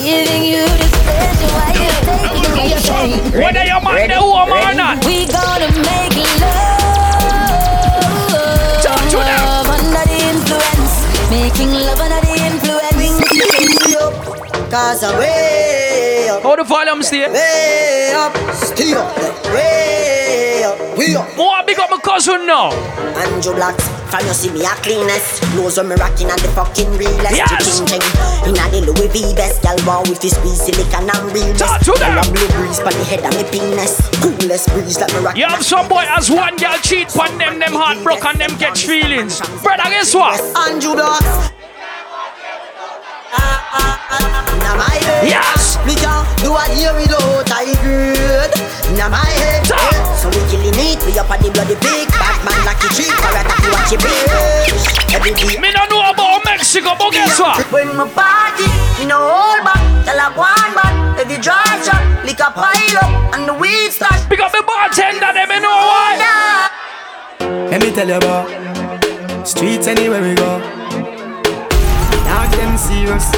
[0.00, 3.20] Giving you this pleasure while you're taking away.
[3.44, 5.04] Whether you're man, the woman or not.
[5.04, 7.60] We gonna make love
[8.80, 9.68] Talk to them.
[9.68, 10.94] under the influence,
[11.28, 13.20] making love under the influence.
[14.72, 16.42] Cause I'm way up.
[16.42, 17.28] How the volume stay?
[17.28, 18.32] Way up.
[18.54, 19.12] Stay up.
[19.52, 20.78] Way up.
[20.98, 21.28] Way up.
[22.18, 22.70] More big up my cousin now.
[23.14, 25.42] Andrew Blacks, from you see me a cleanest.
[25.54, 27.36] Knows when me rocking and the fucking realest.
[27.36, 27.78] Yes.
[27.78, 28.02] Chicken ching.
[28.42, 29.62] Inna the Louis V best.
[29.62, 31.60] Y'all with this squeeze silicon and realness.
[31.60, 32.18] Talk to them.
[32.18, 34.02] Y'all blue breeze pon the head of me penis.
[34.18, 35.36] Coolest breeze like me rock.
[35.36, 38.86] You have some boy as one girl cheat on them, them heartbroken and them catch
[38.86, 39.40] feelings.
[39.62, 40.40] Brother, guess what?
[40.66, 41.54] Andrew Blacks.
[44.58, 44.74] Inna.
[45.22, 45.78] Yes.
[45.86, 48.50] Me can do a year without I good.
[48.90, 49.37] Inna my head.
[49.37, 49.37] So
[51.04, 52.08] we killing up on the bloody pig.
[52.10, 53.12] Batman like a cheap.
[53.12, 55.14] Or attack you watch your bitch.
[55.14, 55.60] Every day.
[55.60, 57.60] Me don't know about Mexico, but guess what?
[57.72, 58.66] When my party,
[58.98, 59.80] me no hold back.
[60.04, 61.18] Tell a one back.
[61.18, 64.28] Every drive shot, lick a pile up, and the weed stash.
[64.28, 66.68] Pick up the bartender, them you know why.
[67.70, 70.60] Let me tell you about streets anywhere we go.
[72.24, 73.37] Dog them serious.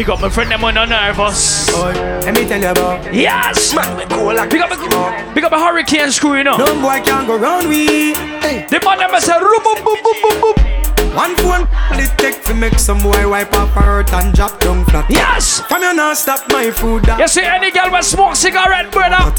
[0.00, 1.68] Pick up my friend, them when I'm nervous.
[1.74, 1.92] Oh,
[2.24, 3.74] let me tell you about Yes!
[3.74, 6.56] Man, we cool like Pick up a, pick up a hurricane screw, you know.
[6.56, 8.14] No boy can go round we.
[8.40, 8.64] Hey.
[8.70, 11.68] The man them say, "Roop, boop, boop, boop, boop, boop." One phone
[12.00, 15.04] it take to make some boy wipe up her hurt and drop down flat.
[15.10, 15.60] Yes!
[15.68, 17.04] From you not stop my food.
[17.04, 19.36] That You see any girl with smoke cigarette, brother?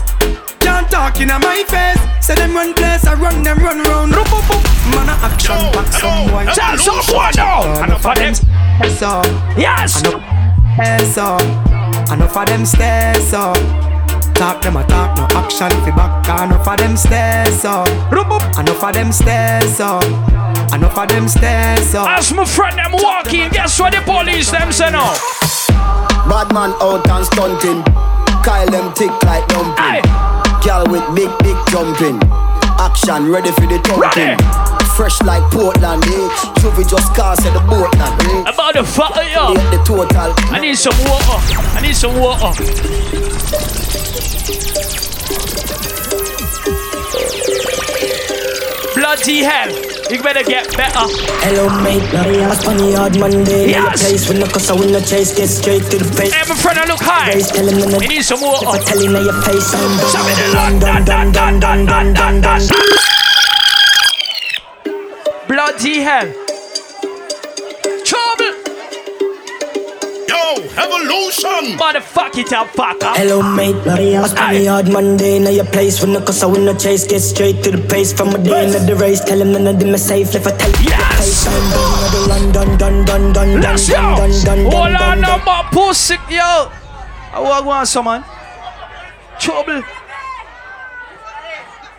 [0.61, 1.97] can't talk in my face.
[2.23, 4.13] Say them run place, I run them run round.
[4.13, 4.61] Roop, boop, boop.
[4.93, 6.45] Man a action back some boy.
[6.53, 7.83] Tell someone now.
[7.83, 8.35] Enough of them.
[8.93, 9.21] So,
[9.57, 10.03] Yes!
[11.13, 11.37] So,
[12.13, 13.53] enough of them stairs so.
[14.33, 16.25] Talk them a talk, no action fi back.
[16.47, 17.83] Enough of them stairs so.
[18.11, 19.99] Enough of them stairs so.
[20.73, 22.05] Enough of them stairs so.
[22.07, 25.13] As my friend them walking, guess what the police them say now?
[26.29, 27.83] Bad man out and stunting.
[28.43, 30.01] Kyle them tick like dumpling.
[30.63, 32.19] Girl with big, big jumping.
[32.79, 34.70] Action ready for the thumping.
[35.01, 36.29] Fresh like Portland, eh?
[36.61, 38.41] Juvie just cast at the boat now, eh?
[38.45, 39.55] About the fire, yo.
[39.57, 40.29] Hit the total.
[40.53, 41.41] I need some water.
[41.73, 42.53] I need some water.
[48.93, 49.73] Bloody hell.
[50.13, 51.09] You better get better.
[51.41, 52.07] Hello, mate.
[52.11, 53.71] Bloody ass funny hard Monday.
[53.71, 54.07] Yes.
[54.07, 56.31] place when the cause I win the chase, get straight to the face.
[56.31, 57.33] Hey, my friend, I look high.
[57.33, 58.69] Race, tell him in the We need some water.
[58.69, 61.59] If I tell him in your face, I'm Some in the done, done, done, done,
[61.59, 63.10] done, done, done, done.
[65.51, 66.31] Bloody hell.
[68.07, 68.53] Trouble.
[70.31, 70.43] Yo,
[70.79, 71.75] evolution.
[71.75, 73.13] Motherfuck it up, fucker.
[73.17, 73.75] Hello, mate.
[73.83, 75.39] Bloody ass funny hard Monday.
[75.39, 78.13] Now your place when the cause I win the chase, get straight to the pace.
[78.13, 80.33] From a day into the race, tell him none of them are safe.
[80.33, 81.67] If I tell him your face, I'm
[82.29, 84.27] done, done, done, done, done, done, Let's done, go.
[84.27, 85.43] done, done, Hold done, on, done, no done.
[85.43, 86.71] more pussy, yo.
[87.33, 88.23] I want want someone.
[89.37, 89.83] Trouble.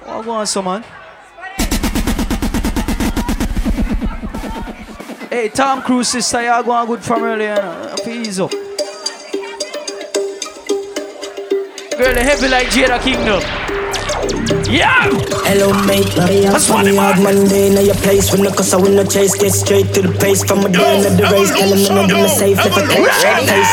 [0.06, 0.84] I want someone.
[5.32, 7.56] Hey, Tom Cruise sister, you going good from earlier.
[8.04, 8.50] Please up.
[8.50, 8.60] Girl,
[12.20, 14.61] heavy like Jada Kingdom.
[14.72, 15.04] Yeah.
[15.44, 16.08] Hello, mate.
[16.16, 17.68] Bloody ass funny hard Monday.
[17.68, 20.42] Now your place when the cause I win the chase, get straight to the pace.
[20.42, 22.56] From a day into the race, tell him none of them are safe.
[22.56, 23.68] If I tell him your face,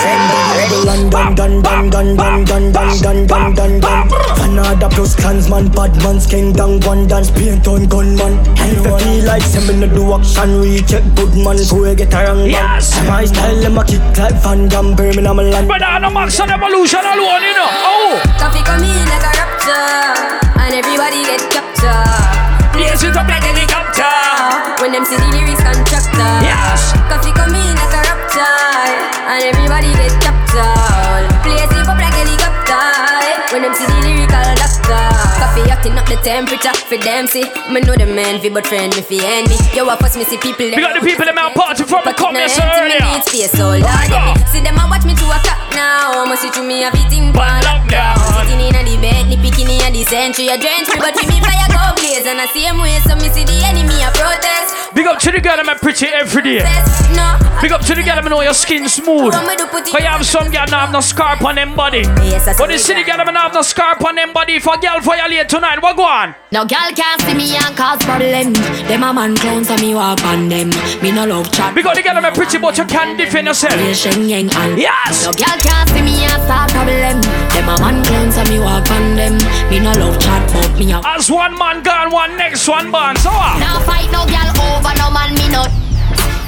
[0.91, 4.09] I'm done, done, done, done, done, done, done, done, done, done, done.
[4.35, 8.35] Fanada plus clansman, bad man, skin down, one dance, paint on gunman.
[8.59, 12.51] If I feel like sending the do action, recheck good man, so we get around.
[12.51, 12.91] Yes.
[13.07, 15.67] My style, them a kick like Van Damme, Birmingham, land.
[15.67, 17.71] But I know Max and Evolution alone, you know.
[17.71, 18.19] Oh.
[18.35, 22.77] Coffee come in like a raptor, and everybody get captured.
[22.77, 24.05] Blaze it up like helicopter.
[24.05, 26.33] Uh, when them see the lyrics contractor.
[26.45, 26.93] Yes.
[27.09, 28.53] Coffee come in like a raptor,
[29.33, 31.25] and everybody get captured.
[31.41, 32.85] Blaze it up like helicopter.
[33.25, 33.49] Eh?
[33.51, 34.18] When them see the doctor.
[35.59, 37.43] Coffee acting up the temperature for them see.
[37.67, 39.59] Me know the man fi but friend me fi enemy.
[39.75, 40.71] Yo, I first me see people.
[40.71, 43.03] We got the people in my party from the comments earlier.
[43.27, 44.39] Space, so Lord, yeah, me.
[44.47, 46.23] See them a watch me to a clock now.
[46.23, 48.15] Must see through me a beating pan lockdown.
[48.47, 50.47] Sitting in a the bed, ni picking in a the century.
[50.47, 52.23] A drench me, but we me fire go blaze.
[52.23, 54.78] And I same way, so me see the enemy a protest.
[54.99, 56.59] Big up to the girl I'm a pretty every day.
[57.61, 59.31] Big up to the girl I know your skin smooth.
[59.31, 62.03] Cause you have some girl not have no scarp on them body.
[62.03, 64.59] But the city girl I'm not have no scarp on them body.
[64.59, 66.35] For girl violate tonight, what go on?
[66.51, 68.51] No girl can't see me and cause problem.
[68.91, 70.69] Them a man clowns so me walk on them.
[71.01, 71.73] Me no love chat.
[71.73, 73.79] Because the girl I'm pretty but you can't defend yourself.
[73.79, 74.03] Yes.
[75.23, 77.23] No girl can't see me and start problem.
[77.55, 79.39] Them a man clowns so me walk on them.
[79.71, 80.99] Me no love chat but me a.
[81.07, 83.15] As one man gone, one next one born.
[83.15, 83.63] So what?
[83.63, 85.78] Now fight no girl over no man me not.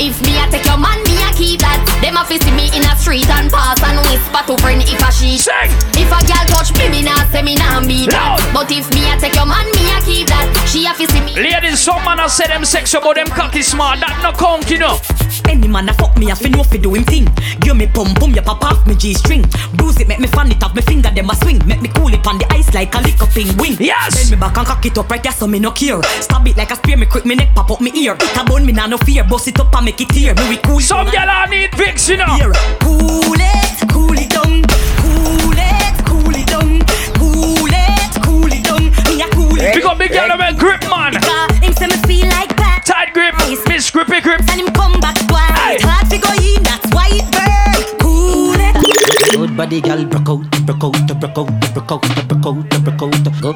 [0.01, 1.77] If me a take your man, me a keep that.
[2.01, 4.97] Them a fi see me in a street and pass and whisper to friend if
[4.97, 5.37] a she.
[5.37, 8.41] If a girl touch me, me nah say me nah beat that.
[8.49, 10.49] But if me a take your man, me a keep that.
[10.65, 11.37] She a fi see me.
[11.37, 14.01] Ladies, some man a say them sexual but them cocky smart.
[14.01, 14.97] That no count, you know.
[15.45, 17.29] Any man a fuck me, I fi know fi do him thing.
[17.61, 19.45] Give me pum pum, you pop off me G string.
[19.77, 21.61] Bruise it, make me fan it off me finger, them a swing.
[21.69, 23.77] Make me cool it on the ice like a lick up wing.
[23.77, 24.17] Yes.
[24.17, 26.01] Bend me back and cock it up right there, so me no care.
[26.25, 28.15] Stab it like a spear, me quick me neck pop up me ear.
[28.17, 30.33] It a bone me nah no fear, bust it up and make it tear.
[30.35, 30.79] Me we cool.
[30.79, 32.35] Some gyal a need Vicks, you know.
[32.35, 34.63] Here, cool it, cool it down,
[35.03, 36.79] cool it, cool it down,
[37.19, 38.83] cool it, cool it down.
[39.07, 39.75] Me a cool it.
[39.75, 41.13] Big up big gyal a grip man.
[41.61, 42.83] Him say me feel like that.
[42.85, 43.35] Tight grip,
[43.67, 44.41] miss grippy grip.
[44.51, 45.81] And him come back twice.
[45.83, 47.99] Hard to go in, that's why it burn.
[47.99, 49.35] Cool it.
[49.35, 51.37] Good body gal broke out, out, out, out,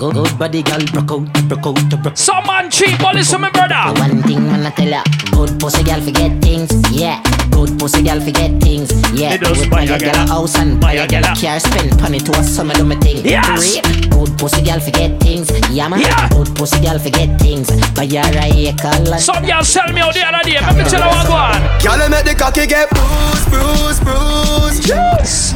[0.02, 0.40] out, out.
[0.40, 2.18] Body out, out, out.
[2.18, 4.00] Some man cheap, but listen me brother.
[4.00, 7.22] One thing when I tell ya, good pussy gal forget things, yeah.
[7.52, 9.34] Good pussy gal forget things, yeah.
[9.34, 11.36] It does buy buy a a gal gal a house and buy a gal a
[11.36, 13.26] car, spend money to a summer do me thing.
[13.26, 13.80] Yes.
[14.10, 16.00] Good pussy gal forget things, yeah man.
[16.02, 16.30] Yeah.
[16.30, 19.22] Good pussy gal forget things, buy her a acre land.
[19.22, 20.60] Some gyal sell me out the other day.
[20.60, 21.62] Let me tell you what go on.
[21.82, 24.88] Girl, make the cocky get bruised, bruised, bruised.
[24.88, 25.54] Yes.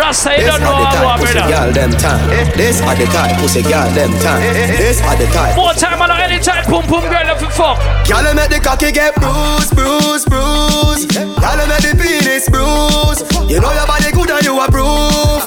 [0.00, 2.24] Rasta, you don't know are how to pussy girl them time.
[2.56, 4.40] This are the type pussy girl them time.
[4.80, 5.56] This are the type.
[5.56, 7.76] More time on any type, boom boom girl if you fuck.
[8.08, 11.12] Girl, make the cocky get bruised, bruised, bruised.
[11.12, 13.28] Girl, make the penis bruised.
[13.50, 15.44] You know your body good and you approve.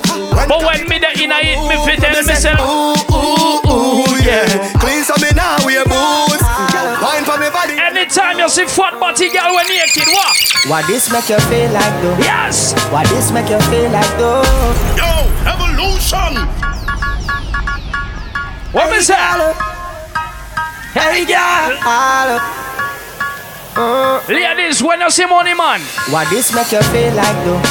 [0.47, 2.59] But when me the inner it, me fit tell myself.
[2.61, 4.72] Ooh, ooh, ooh, yeah.
[8.43, 10.35] You see fat body girl when naked, what?
[10.67, 12.17] What this make you feel like though?
[12.19, 12.75] Yes.
[12.91, 14.43] What this make you feel like though?
[14.99, 15.07] Yo,
[15.47, 16.43] evolution.
[18.75, 19.15] What me say?
[20.91, 21.71] Hey girl.
[23.75, 25.79] Uh, Ladies, when you see money man.
[26.11, 27.63] What this make you feel like though?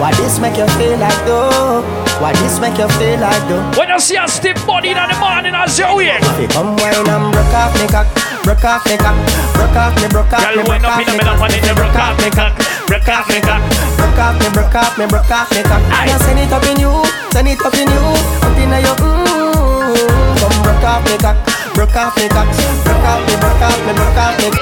[0.00, 2.07] What this make you feel like though?
[2.18, 3.62] What this make you feel like though?
[3.78, 6.18] When you see a stiff body in the morning as you wake.
[6.50, 8.10] Come wine and broke off me cock,
[8.42, 9.14] broke off me cock,
[9.54, 11.94] broke off me, broke off me, broke off in the me middle cock, and broke
[11.94, 12.52] off me cock,
[12.90, 13.62] broke off me cock.
[13.94, 15.82] broke off me, broke off me, broke off me cock.
[15.94, 16.90] Now send it up in you,
[17.30, 18.02] send it up in you,
[18.42, 20.42] up in your mm.
[20.42, 21.38] Come broke off me cock,
[21.78, 22.50] broke off me cock,
[22.82, 23.62] broke off me, broke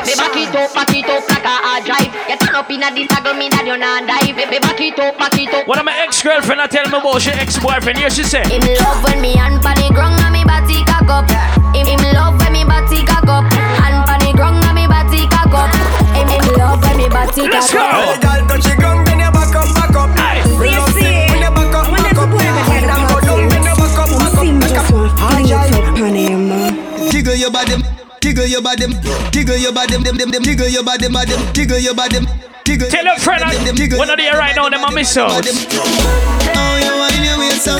[0.04, 2.12] Me back it up, back it up like a hard drive.
[2.28, 3.08] You turn up in a this,
[3.40, 4.36] me that you not dive.
[4.36, 5.64] Me back it up, back it up.
[5.64, 7.96] One of my ex-girlfriend I tell me about she ex-boyfriend.
[7.96, 8.44] Here she say.
[8.44, 11.24] Him love when me hand pan the ground and me body cock up.
[11.72, 13.48] Him, him love when me body cock up.
[13.48, 15.72] Hand pan the ground and me body cock up.
[16.12, 18.52] Him, him love when me body cock up.
[18.52, 19.05] Let's go.
[27.47, 27.78] Your body,
[28.20, 28.86] jiggle your body,
[29.30, 32.18] jiggle your body, them them them, jiggle your body, body, jiggle your body,
[32.66, 32.90] jiggle.
[32.90, 35.30] Tell a friend I, when are they right now, them a miss out.
[35.30, 37.78] Oh, you wine your waist up,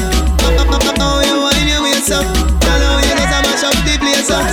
[1.03, 2.23] oh, you wine your waist up.
[2.63, 4.47] Tell her you just mash up the place up.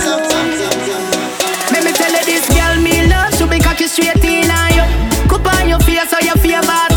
[1.70, 4.84] Let me tell you this girl me love She be cocky straight in on you
[5.28, 6.93] Cup on your face so you feel bad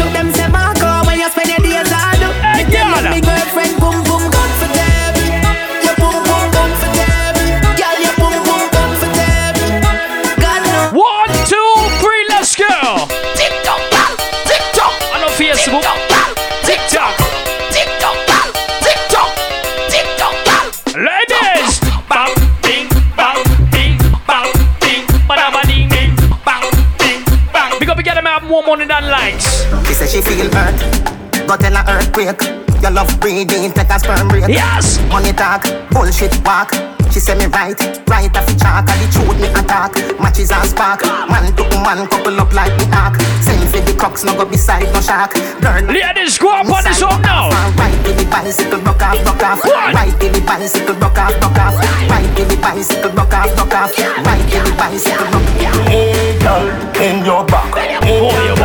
[30.07, 32.66] She feel hurt, go tell her earthquake.
[32.87, 34.47] Your love breathing, take a sperm rate.
[34.47, 34.95] Yes.
[35.11, 36.71] Money talk, bullshit walk.
[37.11, 37.75] She say me right,
[38.07, 38.87] right off the chalk.
[38.87, 39.91] And the truth me attack,
[40.23, 41.03] matches and spark.
[41.03, 43.19] Man to man, couple up like me arc.
[43.43, 45.35] Send for the crooks, no go beside no shark.
[45.59, 47.51] Girl, Ladies, go up on this up now.
[47.75, 49.59] Right to the bicycle, rock off, rock off.
[49.67, 49.91] What?
[49.91, 51.75] Right to the bicycle, rock off, rock off.
[52.07, 53.91] Right to the bicycle, rock off, rock off.
[53.99, 55.87] Right to the bicycle, rock off.
[55.91, 56.71] Hey, girl,
[57.03, 57.67] in your back.
[57.99, 58.55] Hey, you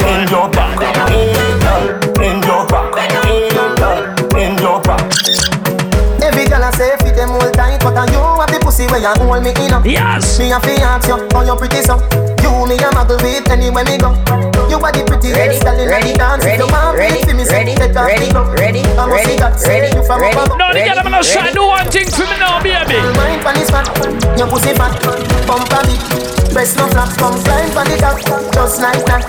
[0.00, 0.80] in your back.
[1.12, 1.45] Hey,
[9.02, 9.84] have the pussy where you hold me in?
[9.84, 10.38] Yes.
[10.38, 11.96] Me a fi ask you, how you pretty so?
[12.40, 14.14] You me a muggle with anywhere me go.
[14.70, 16.44] You are the prettiest girl in the dance.
[16.44, 18.56] If you want me, see me say take off the glove.
[18.56, 20.56] I must see that say you from above.
[20.58, 21.52] No, they get them no shot.
[21.52, 22.96] Do one thing for me now, baby.
[23.16, 23.86] Mind pan is fat,
[24.38, 24.94] your pussy fat,
[25.46, 26.00] bump a bit,
[26.52, 28.18] breast no flap, come climb pan the top,
[28.52, 29.24] just like that.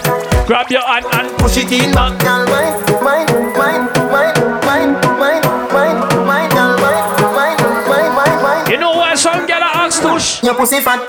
[0.47, 3.96] Grab your hand and Push it in back, girl, wine, wine, wine,
[10.17, 10.43] a ask tush?
[10.43, 10.99] Your pussy fat.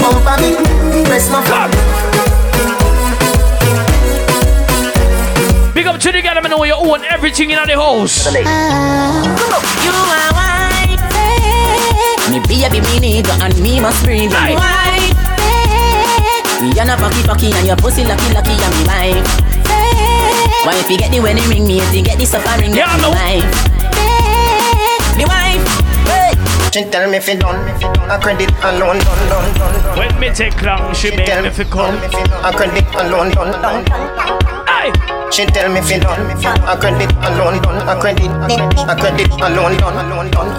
[0.00, 0.58] Bump a bit,
[1.06, 1.70] breast no flap.
[5.74, 8.26] Big up to the girl, I know you own everything in the house.
[8.26, 8.40] You
[9.92, 11.00] are white
[12.30, 14.54] Me baby me nigga and me must breathe Aye.
[14.54, 15.16] White
[16.62, 19.49] Me and a pocky pocky and your pussy lucky lucky and me wife
[20.64, 23.02] Why if you get the wedding ring me if you get the suffering Yeah, me
[23.02, 23.10] no.
[23.10, 23.48] wife
[25.16, 25.64] Me wife
[26.06, 26.32] hey.
[26.72, 27.58] She tell me fi done,
[28.10, 29.98] a credit alone done, done, done.
[29.98, 31.96] When me take long, she make Tell me fi come.
[32.44, 33.84] a credit alone done, done.
[34.70, 34.92] Hey,
[35.30, 36.26] She tell me fi done,
[36.66, 40.50] a credit alone done, a credit, a credit alone done, alone done.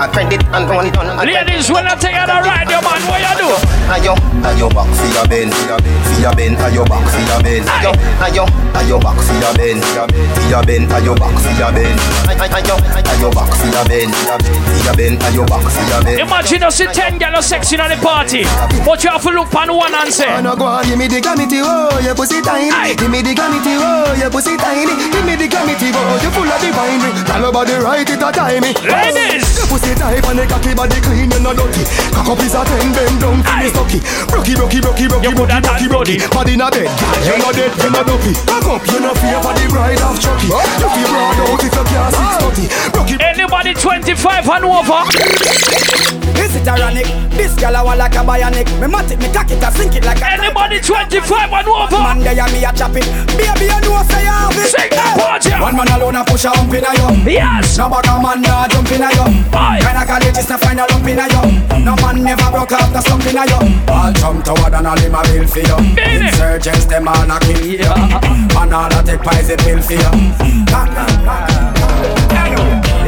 [0.00, 1.26] A credit alone done.
[1.26, 3.50] ladies, when I take out a ride, your man, what you do?
[3.90, 7.92] Ayo, Ayo back for your bend, for your bend, ayo back for your bend, ayo,
[8.24, 12.40] ayo, ayo back for your bend, for your bend, ayo back for your bend, ayo,
[12.48, 12.74] ayo,
[13.12, 16.20] ayo back for your bend, for your bend, ayo back for your bend.
[16.20, 18.44] Imagine us see 10 girls sexy in the party,
[18.86, 21.08] but you have to look on one and say, Oh no go on, give me
[21.08, 22.70] the gravity, oh, your pussy tiny.
[22.72, 22.94] Aye.
[22.96, 24.92] Give me the gravity, oh, your pussy tiny.
[25.08, 27.00] Give me the gravity, oh, you full of divine.
[27.24, 28.64] Tell about the right, it a time.
[28.64, 28.76] Eh.
[28.84, 29.48] Ladies!
[29.56, 31.82] Your pussy tight and the cocky body clean, you no dirty.
[32.12, 33.64] Cock up is a ten, bend down, feel Aye.
[33.64, 33.98] me stucky.
[34.28, 36.16] Brocky, brocky, brocky, brocky, You coulda brocky, done brocky, brocky.
[36.36, 36.90] Body in a bed,
[37.24, 38.32] you no dead, you no dopey.
[38.44, 40.52] Cock up, you no fear for the bride of Chucky.
[40.52, 42.64] You feel broad out if you can't six thirty.
[42.92, 46.29] Brocky, Anybody 25 and over?
[46.40, 47.04] This it ironic.
[47.36, 48.64] This girl I want like a bionic.
[48.80, 52.00] Me mat it, me cock it, I sink it like a Anybody 25 and over?
[52.00, 53.04] man there me a chop it.
[53.36, 54.72] Baby you know say you have it.
[54.72, 55.60] Sing that part, yeah.
[55.60, 57.28] One man alone a push a hump in a yum.
[57.28, 57.76] Yes.
[57.76, 59.44] No bag a man nah jump in a yum.
[59.52, 59.84] Aye.
[59.84, 61.84] Kinda college is to find a lump in a yum.
[61.84, 63.68] No man never broke out the slump in a yum.
[63.92, 65.60] All jump toward and all him a bill for.
[65.92, 66.24] Mean.
[66.24, 67.84] Insurgents them all a kill you.
[67.84, 70.08] And all a take poison pill for you.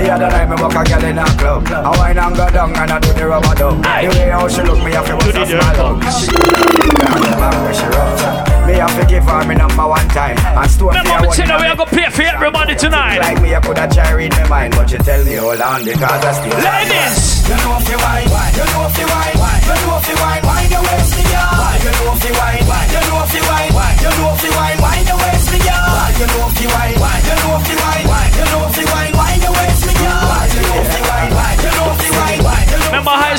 [0.02, 1.62] The other night me walk a girl in a club.
[1.70, 3.78] I wine and go down and I do the rubber dub.
[3.78, 6.02] The way how she look me have to bust a smile up.
[6.10, 10.34] She where she rough Me have to give her me number one time.
[10.42, 13.22] And store me you one we are to pay for everybody tonight.
[13.22, 16.02] Like me I coulda try read my mind But you tell me hold on because
[16.02, 17.46] I still Ladies!
[17.46, 18.26] You know if you wine
[18.58, 21.78] You know if you wine You know if you wine Wine your waist me girl.
[21.78, 23.70] You know if you wine You know if you wine
[24.02, 26.10] You know if you wine Wine your waist me girl.
[26.18, 28.81] You know if you wine You know if you wine You know if you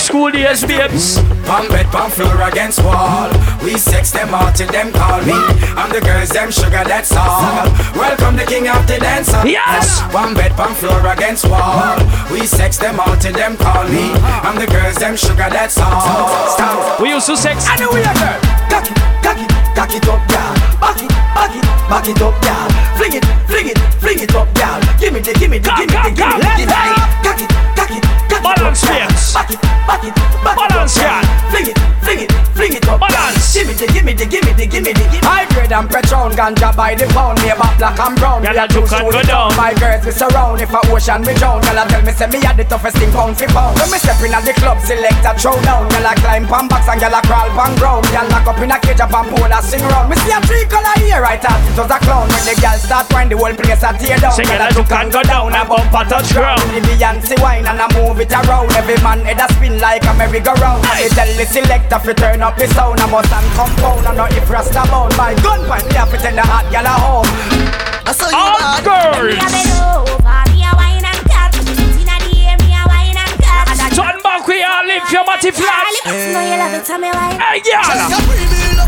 [0.03, 1.17] school days, babes.
[1.47, 3.31] Pam bed, pam floor against wall.
[3.63, 5.33] We sex them all till them call me.
[5.79, 7.65] I'm the girls, them sugar, that's all.
[7.95, 9.41] Welcome the king of the dancer.
[9.47, 10.01] Yes.
[10.11, 11.97] Pam bed, pam floor against wall.
[12.31, 14.11] We sex them all till them call me.
[14.43, 16.51] I'm the girls, them sugar, that's all.
[16.53, 16.99] Stop.
[16.99, 17.65] We used to sex.
[17.67, 18.39] I know we are girl.
[18.69, 20.53] Cock it, cock it, cock it up, girl.
[20.83, 22.67] Back it, back it, back it up, girl.
[22.97, 24.79] Fling it, fling it, fling it up, girl.
[24.99, 26.81] Give me the, give me the, give me the, give me the.
[27.23, 29.07] Cock it, cock it, it Balance, girl.
[29.33, 31.21] Back it, back it, back it Balance, girl.
[31.21, 31.51] girl.
[31.51, 33.53] Fling it, fling it, fling it up, Balance.
[33.53, 35.03] Give me the, give me the, give me the, give me the.
[35.03, 35.22] High grade
[35.73, 37.41] and Patron, ganja by the pound.
[37.41, 38.45] Me about black and brown.
[38.45, 39.49] Girl, juice took and go down.
[39.57, 40.61] My girls me surround.
[40.61, 43.33] If a ocean me drown, girl tell me say me a the toughest thing pound
[43.35, 43.73] for pound.
[43.81, 45.89] When me step in at the club, select a throw down.
[45.89, 48.05] Girl climb pan box and girl crawl pan ground.
[48.13, 50.07] Girl lock up in a cage up and pole sing round.
[50.13, 51.59] Me see a three color here right out.
[51.65, 54.37] It was a clown when the girl start whine, the whole place a tear down.
[54.37, 56.61] It Girl you can go down and bump a touch ground.
[56.69, 58.69] The Beyonce wine and I move it around.
[58.77, 60.85] Every man head a spin like a merry-go-round.
[60.85, 62.99] I tell the selector fi turn up the sound.
[62.99, 64.05] I must and compound.
[64.05, 65.17] I know if Rasta bound.
[65.17, 67.29] My gun point me have to tell the hot girl a home.
[68.05, 68.83] I saw you All bad.
[68.83, 70.43] girls.
[73.93, 75.85] Turn back we all live your matty flat.
[76.03, 77.83] Hey, girl.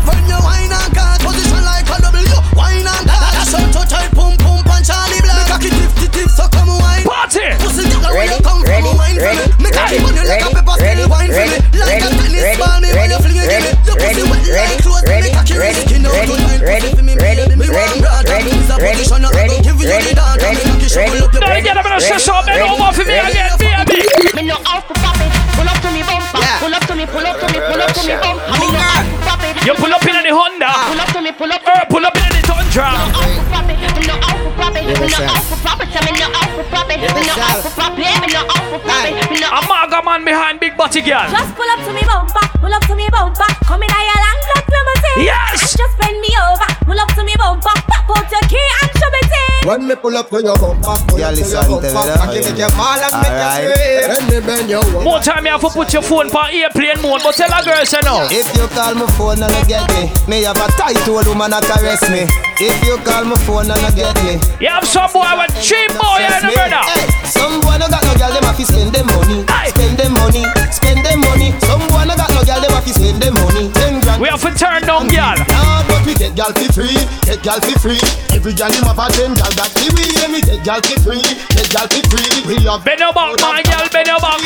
[0.04, 1.15] when you wine and cut
[7.26, 7.42] Party.
[7.58, 9.66] Pussy nigga when Ready, you come ready, from wine for ready, me.
[9.66, 11.78] Me cocky ready, when you like a ready, pepper ready, still wine for ready, me.
[11.82, 13.46] Like a ready, tennis ready, ball me when ready, you fling it.
[13.50, 15.02] ready, Your pussy ready, wet ready, like clothes.
[15.02, 16.62] Me ready, cocky ready, skin out ready, to nine.
[16.62, 17.58] ready, Pussy for me ready, baby.
[17.58, 18.30] Me ready, want brother.
[18.30, 20.38] ready, Is a ready, position I ready, go give you ready, the dance.
[20.38, 22.62] Me ready, cocky ready, shovel up your Now you get up in a session, bend
[22.62, 23.98] over for me again, baby.
[24.38, 25.30] Me no out for pop it.
[25.58, 26.46] Pull up to me bumper.
[26.62, 28.54] Pull up to me, pull up to me, pull up to me bumper.
[28.54, 28.95] Me no
[29.66, 30.70] You pull up in the Honda.
[30.70, 31.58] Pull up to me, pull up.
[31.66, 32.86] Or pull up in the Tundra.
[33.66, 34.94] Me no out for it.
[34.94, 35.66] No out for it.
[35.66, 35.90] No out for pop it.
[35.90, 37.02] Me no out for it.
[37.02, 38.30] No out for it.
[38.30, 38.86] No out for.
[39.26, 41.26] Me A man behind big body girl.
[41.34, 43.50] Just pull up to me bumper, pull up to me bumper.
[43.66, 45.26] Come in your long black limousine.
[45.26, 45.74] Yes.
[45.74, 47.74] Just bend me over, pull up to me bumper.
[47.90, 49.66] Pop out your key and shove it.
[49.66, 52.06] When me pull up to your bumper, pull Yeah, up to listen your to bumper,
[52.06, 52.22] that.
[52.22, 53.62] I give it your all and make Alright.
[53.66, 54.06] you scream.
[54.06, 55.00] When me bend your over.
[55.02, 57.82] More time you have to put your phone for airplane mode, but tell a girl
[57.82, 58.26] say no.
[58.30, 61.50] If you call my phone and I get me, me have a tight old woman
[61.50, 62.30] that caress me.
[62.62, 65.90] If you call my phone and I get me, You have some boy with cheap
[65.98, 66.54] boy Yes, and a me.
[66.56, 66.82] brother.
[66.86, 69.42] Hey, some boy no got no girl, them have to spend them money.
[69.74, 71.50] Spend them money, spend them money.
[71.66, 73.66] Some boy no got no girl, them have to spend them money.
[73.74, 74.22] Ten grand.
[74.22, 75.36] We have to turn down girl.
[75.50, 78.00] Nah, but we get gal for free, get gal for free.
[78.32, 81.22] Every gal him have a ten gal that we we me get gal for free,
[81.54, 82.28] get gal for free.
[82.48, 84.40] We love Bend your back, my girl, bend your back.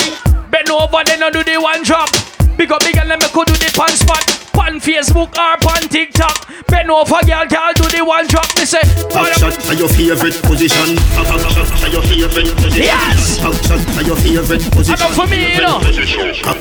[0.51, 2.11] Bend over, then I do the one drop.
[2.57, 4.40] Big up, big girl, let me could do the pan spot.
[4.61, 6.37] Pan Facebook or pan TikTok.
[6.69, 8.45] Bend over, girl, girl, do the one drop.
[8.61, 11.01] Me say, Back shot are your favorite position.
[11.17, 12.85] Back shot are your favorite position.
[12.85, 13.41] Yes.
[13.41, 15.01] Back shot are your favorite position.
[15.01, 15.81] Enough for me, you know.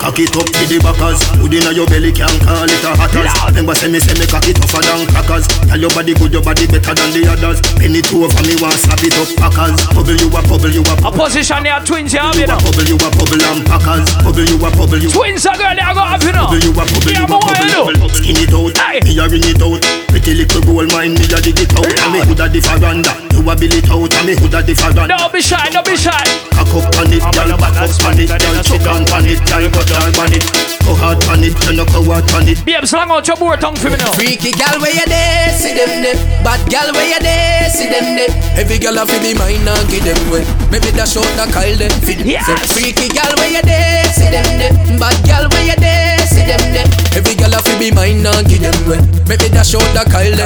[0.00, 1.20] Cock it up to the backers.
[1.44, 3.30] Hood inna your belly can call it a hatters.
[3.52, 5.44] Remember say me say me cock it tougher than crackers.
[5.68, 7.60] Tell your body good, your body better than the others.
[7.76, 9.76] Penny it over me, want slap it up packers.
[9.92, 12.56] Bubble you a bubble you a A position there, twins, you have, you know.
[12.64, 14.08] bubble you a bubble and packers.
[14.24, 15.12] Bubble you a bubble you.
[15.12, 16.48] Twins are girl, they are to have, you know.
[16.48, 17.89] Bubble you a bubble you a but what you bubble?
[17.98, 18.14] Bubble.
[18.14, 19.82] Skin it out, me a ring it out.
[20.08, 21.86] Pretty little gold mine, me a dig it out.
[21.86, 23.29] And me hood a the faranda.
[23.40, 25.08] You a bill it out, and me hood a the faranda.
[25.08, 26.12] Don't be shy, don't be shy.
[26.52, 29.64] Cock up on it, girl, back up on it, girl, chuck on on it, girl,
[29.64, 30.44] go down on it.
[30.84, 32.60] Go hard on it, you know go hard on it.
[32.68, 34.12] Babes, long out your board tongue for me now.
[34.12, 36.20] Freaky gal where you there, see them there.
[36.44, 38.28] Bad gal where you there, see them there.
[38.60, 40.44] Every gal a fi be mine and give them way.
[40.68, 42.28] Maybe that short that Kyle them fi them.
[42.28, 42.44] Yes.
[42.44, 44.76] So freaky gal where you there, see them there.
[45.00, 46.88] Bad gal where you there, see them there.
[47.16, 49.00] Every gal a fi be mine and give them way.
[49.24, 50.44] Maybe that short that Kyle them.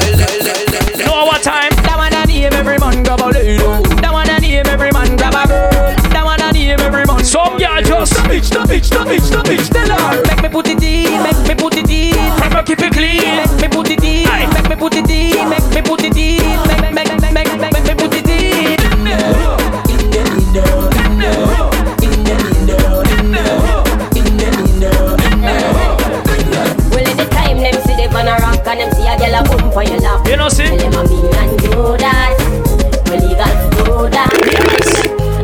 [0.95, 1.75] You know what time?
[1.83, 3.59] That one I name every man grab a lady.
[4.01, 5.93] That one I name every man grab a girl.
[6.09, 7.23] That one I name every man.
[7.23, 9.69] Some girl just The bitch, the bitch, the bitch, the bitch.
[9.69, 12.17] Tell her, make me put it in, make me put it in.
[12.41, 13.45] I'ma keep it clean.
[13.61, 14.25] Make me put it in,
[14.57, 17.61] make me put it in, make me put it in, make make make make make
[17.61, 18.81] make me put it in.
[26.89, 29.37] Well, in the time them see the van a rock and them see a girl
[29.37, 30.25] a boom for your lap.
[30.25, 30.73] You know, see?
[31.65, 32.37] Tell them a me and do that.
[33.09, 34.31] We legal to do that.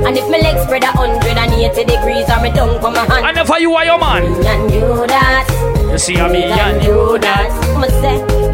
[0.07, 3.05] And if my legs spread a hundred and eighty degrees or me tongue come my
[3.05, 3.27] hand.
[3.27, 4.23] And if I you are your man.
[4.23, 5.47] Me and do that.
[5.91, 6.45] You see how me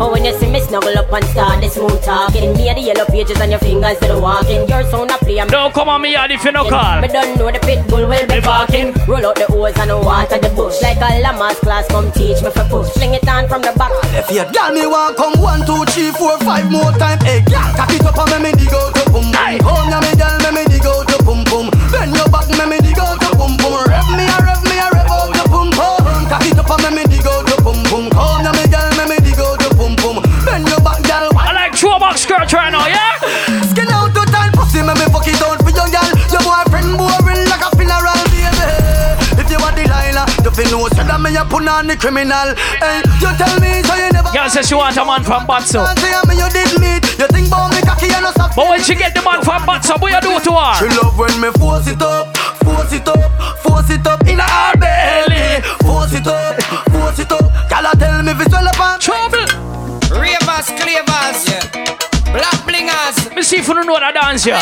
[0.00, 2.82] oh when you see me snuggle up and start the smooth talking, me and the
[2.82, 4.66] yellow pages on your fingers to the walking.
[4.68, 5.44] Your sound a play.
[5.46, 7.00] Don't come on me yard if you no call.
[7.00, 8.94] Me don't know the pit bull will be barking.
[9.06, 10.80] Roll out the hose and water the bush.
[10.80, 12.88] Like a llama's class, come teach me for push.
[12.96, 13.92] Fling it on from the back.
[14.16, 17.20] If you gal me want come one, two, three, four, five more time.
[17.20, 19.58] Hey, gal, cock it up and me me dig out the boom boom.
[19.60, 21.15] Come now me gal, me me dig out the
[32.26, 33.14] skirt right now, yeah?
[33.70, 36.10] Skin out to time, pussy, me me fuck it out for your girl.
[36.34, 38.66] Your boyfriend boring like a funeral, baby.
[39.38, 41.94] If you want the Delilah, you feel no say that me you put on the
[41.94, 42.58] criminal.
[42.82, 44.30] Hey, you tell me so you never.
[44.34, 45.86] Girl says she want a man from Batso.
[46.02, 47.06] Say me you did meet.
[47.14, 48.58] You think about me cocky and no soft.
[48.58, 50.74] But when she get the man from Batso, what you do to her?
[50.82, 52.34] She love when me force it up,
[52.66, 53.30] force it up,
[53.62, 55.62] force it up in her belly.
[55.86, 56.58] Force it up,
[56.90, 57.46] force it up.
[57.70, 59.46] Girl, tell me if it's all about trouble.
[60.10, 62.05] Ravers, clavers, yeah.
[63.46, 63.54] Black blingers.
[63.54, 64.58] Me see if you know that dance, yeah.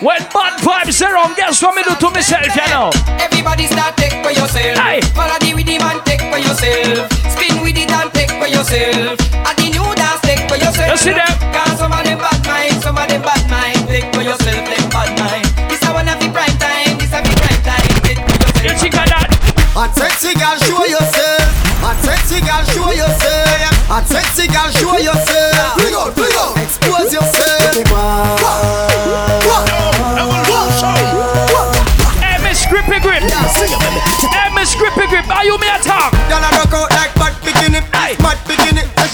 [0.00, 2.88] When bad vibes around, guess what me do to myself, you know?
[3.20, 4.78] Everybody start take for yourself.
[4.80, 5.00] Hey.
[5.12, 7.12] Follow the rhythm and take for yourself.
[7.28, 9.20] Spin with it and take for yourself.
[9.44, 10.88] At the new dance, take for yourself.
[10.88, 11.28] You see them?
[11.52, 13.84] Cause some of them bad mind, some of them bad mind.
[13.84, 15.44] Take for yourself, them bad mind.
[15.68, 17.84] This a one of the prime time, this a the prime time.
[18.00, 18.64] Take for yourself.
[18.64, 19.28] You think of that?
[19.76, 21.44] A sexy girl, show yourself.
[21.84, 23.92] A sexy girl, show yourself.
[23.92, 25.76] A sexy girl, show yourself.
[25.76, 26.56] Bring out, bring out.
[26.56, 27.49] Expose yourself.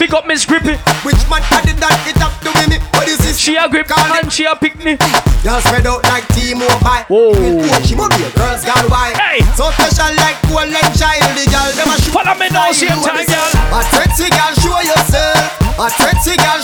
[0.07, 0.79] Pick up Miss Grippy.
[1.03, 2.79] Which man added that it up to me?
[2.95, 3.43] What is this?
[3.43, 4.95] She a grip Call and she a pick me.
[5.43, 7.03] Y'all spread out like T-Mobile.
[7.11, 7.35] Whoa.
[7.83, 9.19] She must be a girl's gone wild.
[9.19, 9.43] Hey.
[9.59, 11.27] So special like cool and child.
[11.35, 12.15] The girl them a shoot.
[12.15, 13.51] Follow me now, same time, girl.
[13.75, 15.75] A sexy girl, show yourself.
[15.75, 16.61] A sexy girl,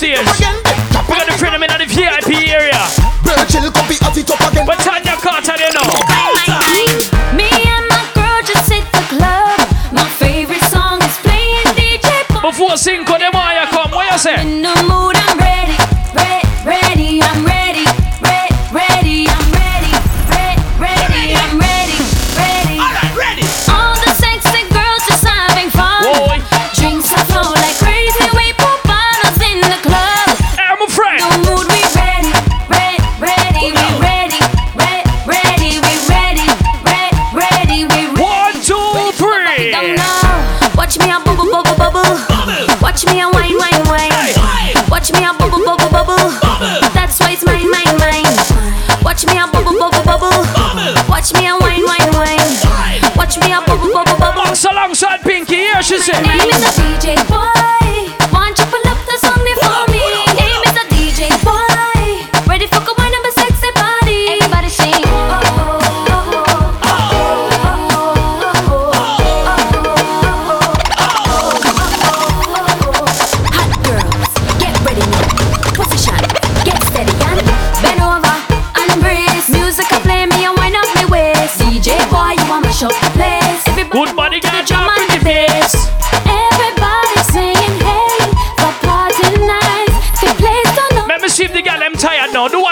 [0.00, 0.39] friend them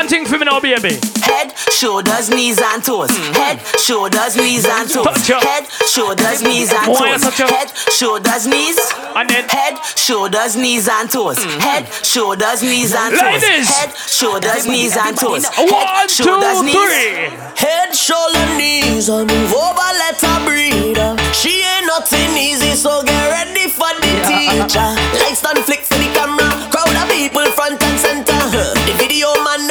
[0.09, 0.97] one thing for me now, baby.
[1.21, 3.11] Head, shoulders, knees and toes.
[3.13, 3.33] Hmm.
[3.37, 5.05] Head, shoulders, knees and toes.
[5.05, 5.43] Touch up.
[5.45, 7.29] Head, shoulders, knees and Why you toes.
[7.29, 7.51] touch up?
[7.51, 8.79] Head, shoulders, knees.
[9.15, 11.37] And then Head, shoulders, knees and toes.
[11.37, 11.61] Hmm.
[11.61, 13.43] Head, shoulders, knees and toes.
[13.45, 13.69] Ladies.
[13.69, 15.45] Head, shoulders, knees and toes.
[15.45, 16.73] one, Head, shoulders, knees.
[16.73, 17.29] three.
[17.61, 20.97] Head, shoulder, knees, and move over, let her breathe.
[21.37, 24.89] She ain't nothing easy, so get ready for the teacher.
[25.21, 28.41] Lights done flick for the camera, crowd of people front and center.
[28.89, 29.68] The video man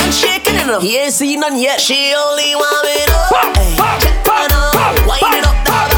[0.67, 1.79] not shaking enough, he ain't seen none yet.
[1.79, 5.96] She only want me up, hey, check on up, wind it up,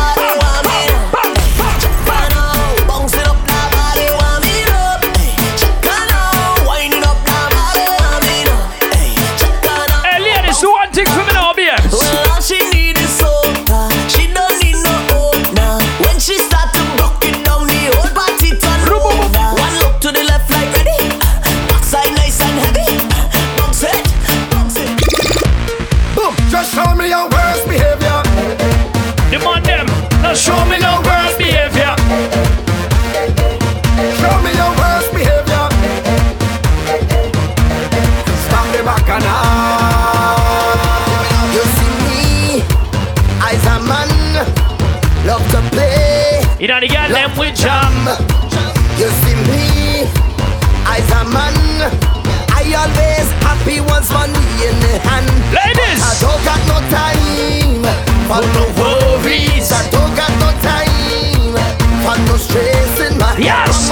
[58.29, 61.57] fanno worries Sa toga no time
[62.05, 63.89] Fanno stress in my Yes!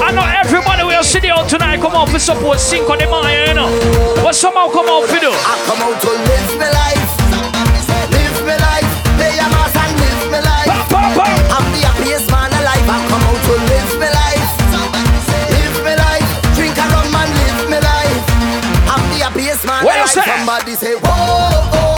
[0.00, 1.04] I know everybody will
[1.50, 1.80] tonight.
[1.80, 3.68] Come out for support sink on the mind you know.
[4.22, 5.30] But somehow come out for do?
[5.30, 7.10] I come out to live my life.
[8.14, 8.90] Live my life.
[9.18, 10.66] Play a mass and live my life.
[10.70, 11.30] Pop, pop, pop.
[11.54, 12.86] I'm the happiest man alive.
[12.86, 14.50] I come out to live my life.
[15.54, 16.30] Live my life.
[16.54, 18.24] Drink a rum and live my life.
[18.86, 20.10] I'm the happiest man Where alive.
[20.10, 21.89] Somebody say whoa oh, oh.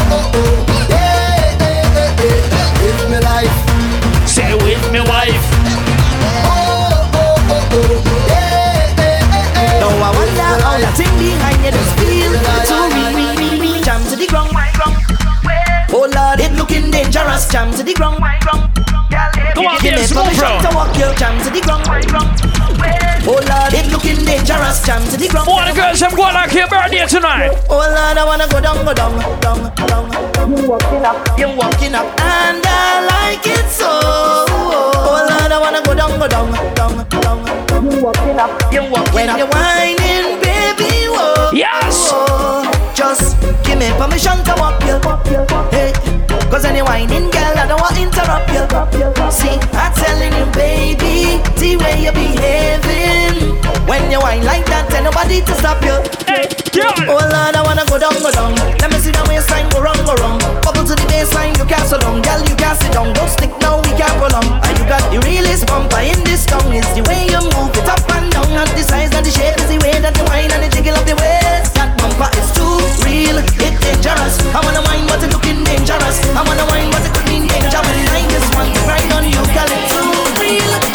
[17.43, 18.18] Dangerous, jam to the ground.
[19.55, 21.86] Go on, Give me permission to walk you, jam to the ground.
[23.24, 25.49] Oh Lord, it looking dangerous, jam to the ground.
[25.49, 27.55] All the girls, I'm going like your birthday tonight.
[27.68, 30.11] Oh Lord, I wanna go down, go down, down, down.
[30.57, 33.88] You walking up, you walking up, and I like it so.
[33.88, 37.38] Oh Lord, I wanna go down, go down, down, down.
[37.90, 39.36] You walking up, you walking when up.
[39.36, 41.51] When you're whining, baby, whoa.
[41.53, 42.11] Yes.
[42.12, 44.99] Oh, just give me permission to walk you.
[45.70, 45.93] Hey,
[46.53, 48.61] cause when you're whining, girl, I don't want to interrupt you.
[49.32, 53.57] See, I'm telling you, baby, the way you're behaving.
[53.88, 55.96] When you whine like that, tell nobody to stop you.
[56.28, 56.44] Hey,
[56.76, 56.92] girl.
[57.09, 58.53] Oh Lord, I wanna go down, go down.
[58.84, 60.36] Let me see the waistline go wrong, go wrong.
[60.61, 63.16] Bubble to the baseline, you can't sit down, girl, you can't sit down.
[63.16, 64.44] Don't stick now, we can't go long.
[64.68, 66.68] And you got the realest bumper in this town.
[66.68, 69.57] Is the way you move it up and down, not the size, not the shape,
[69.57, 71.72] is the way that you whine and the jiggle of the waist.
[71.80, 72.76] That bumper is too
[73.09, 74.36] real, it's dangerous.
[74.53, 76.20] I wanna whine, but it's looking dangerous.
[76.36, 77.80] I wanna whine, but it could mean danger.
[77.82, 80.91] When I just want to ride on you, girl, it's too real,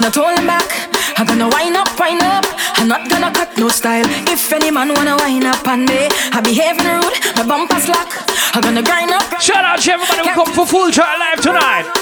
[0.00, 0.68] not holding back.
[1.18, 2.44] I'm gonna wind up, wind up.
[2.76, 4.06] I'm not gonna cut no style.
[4.26, 8.08] If any man wanna wind up on me, I behaving rude, my bumper slack.
[8.54, 9.40] I'm gonna grind up.
[9.40, 11.99] Shout out to everybody who come for full try live tonight.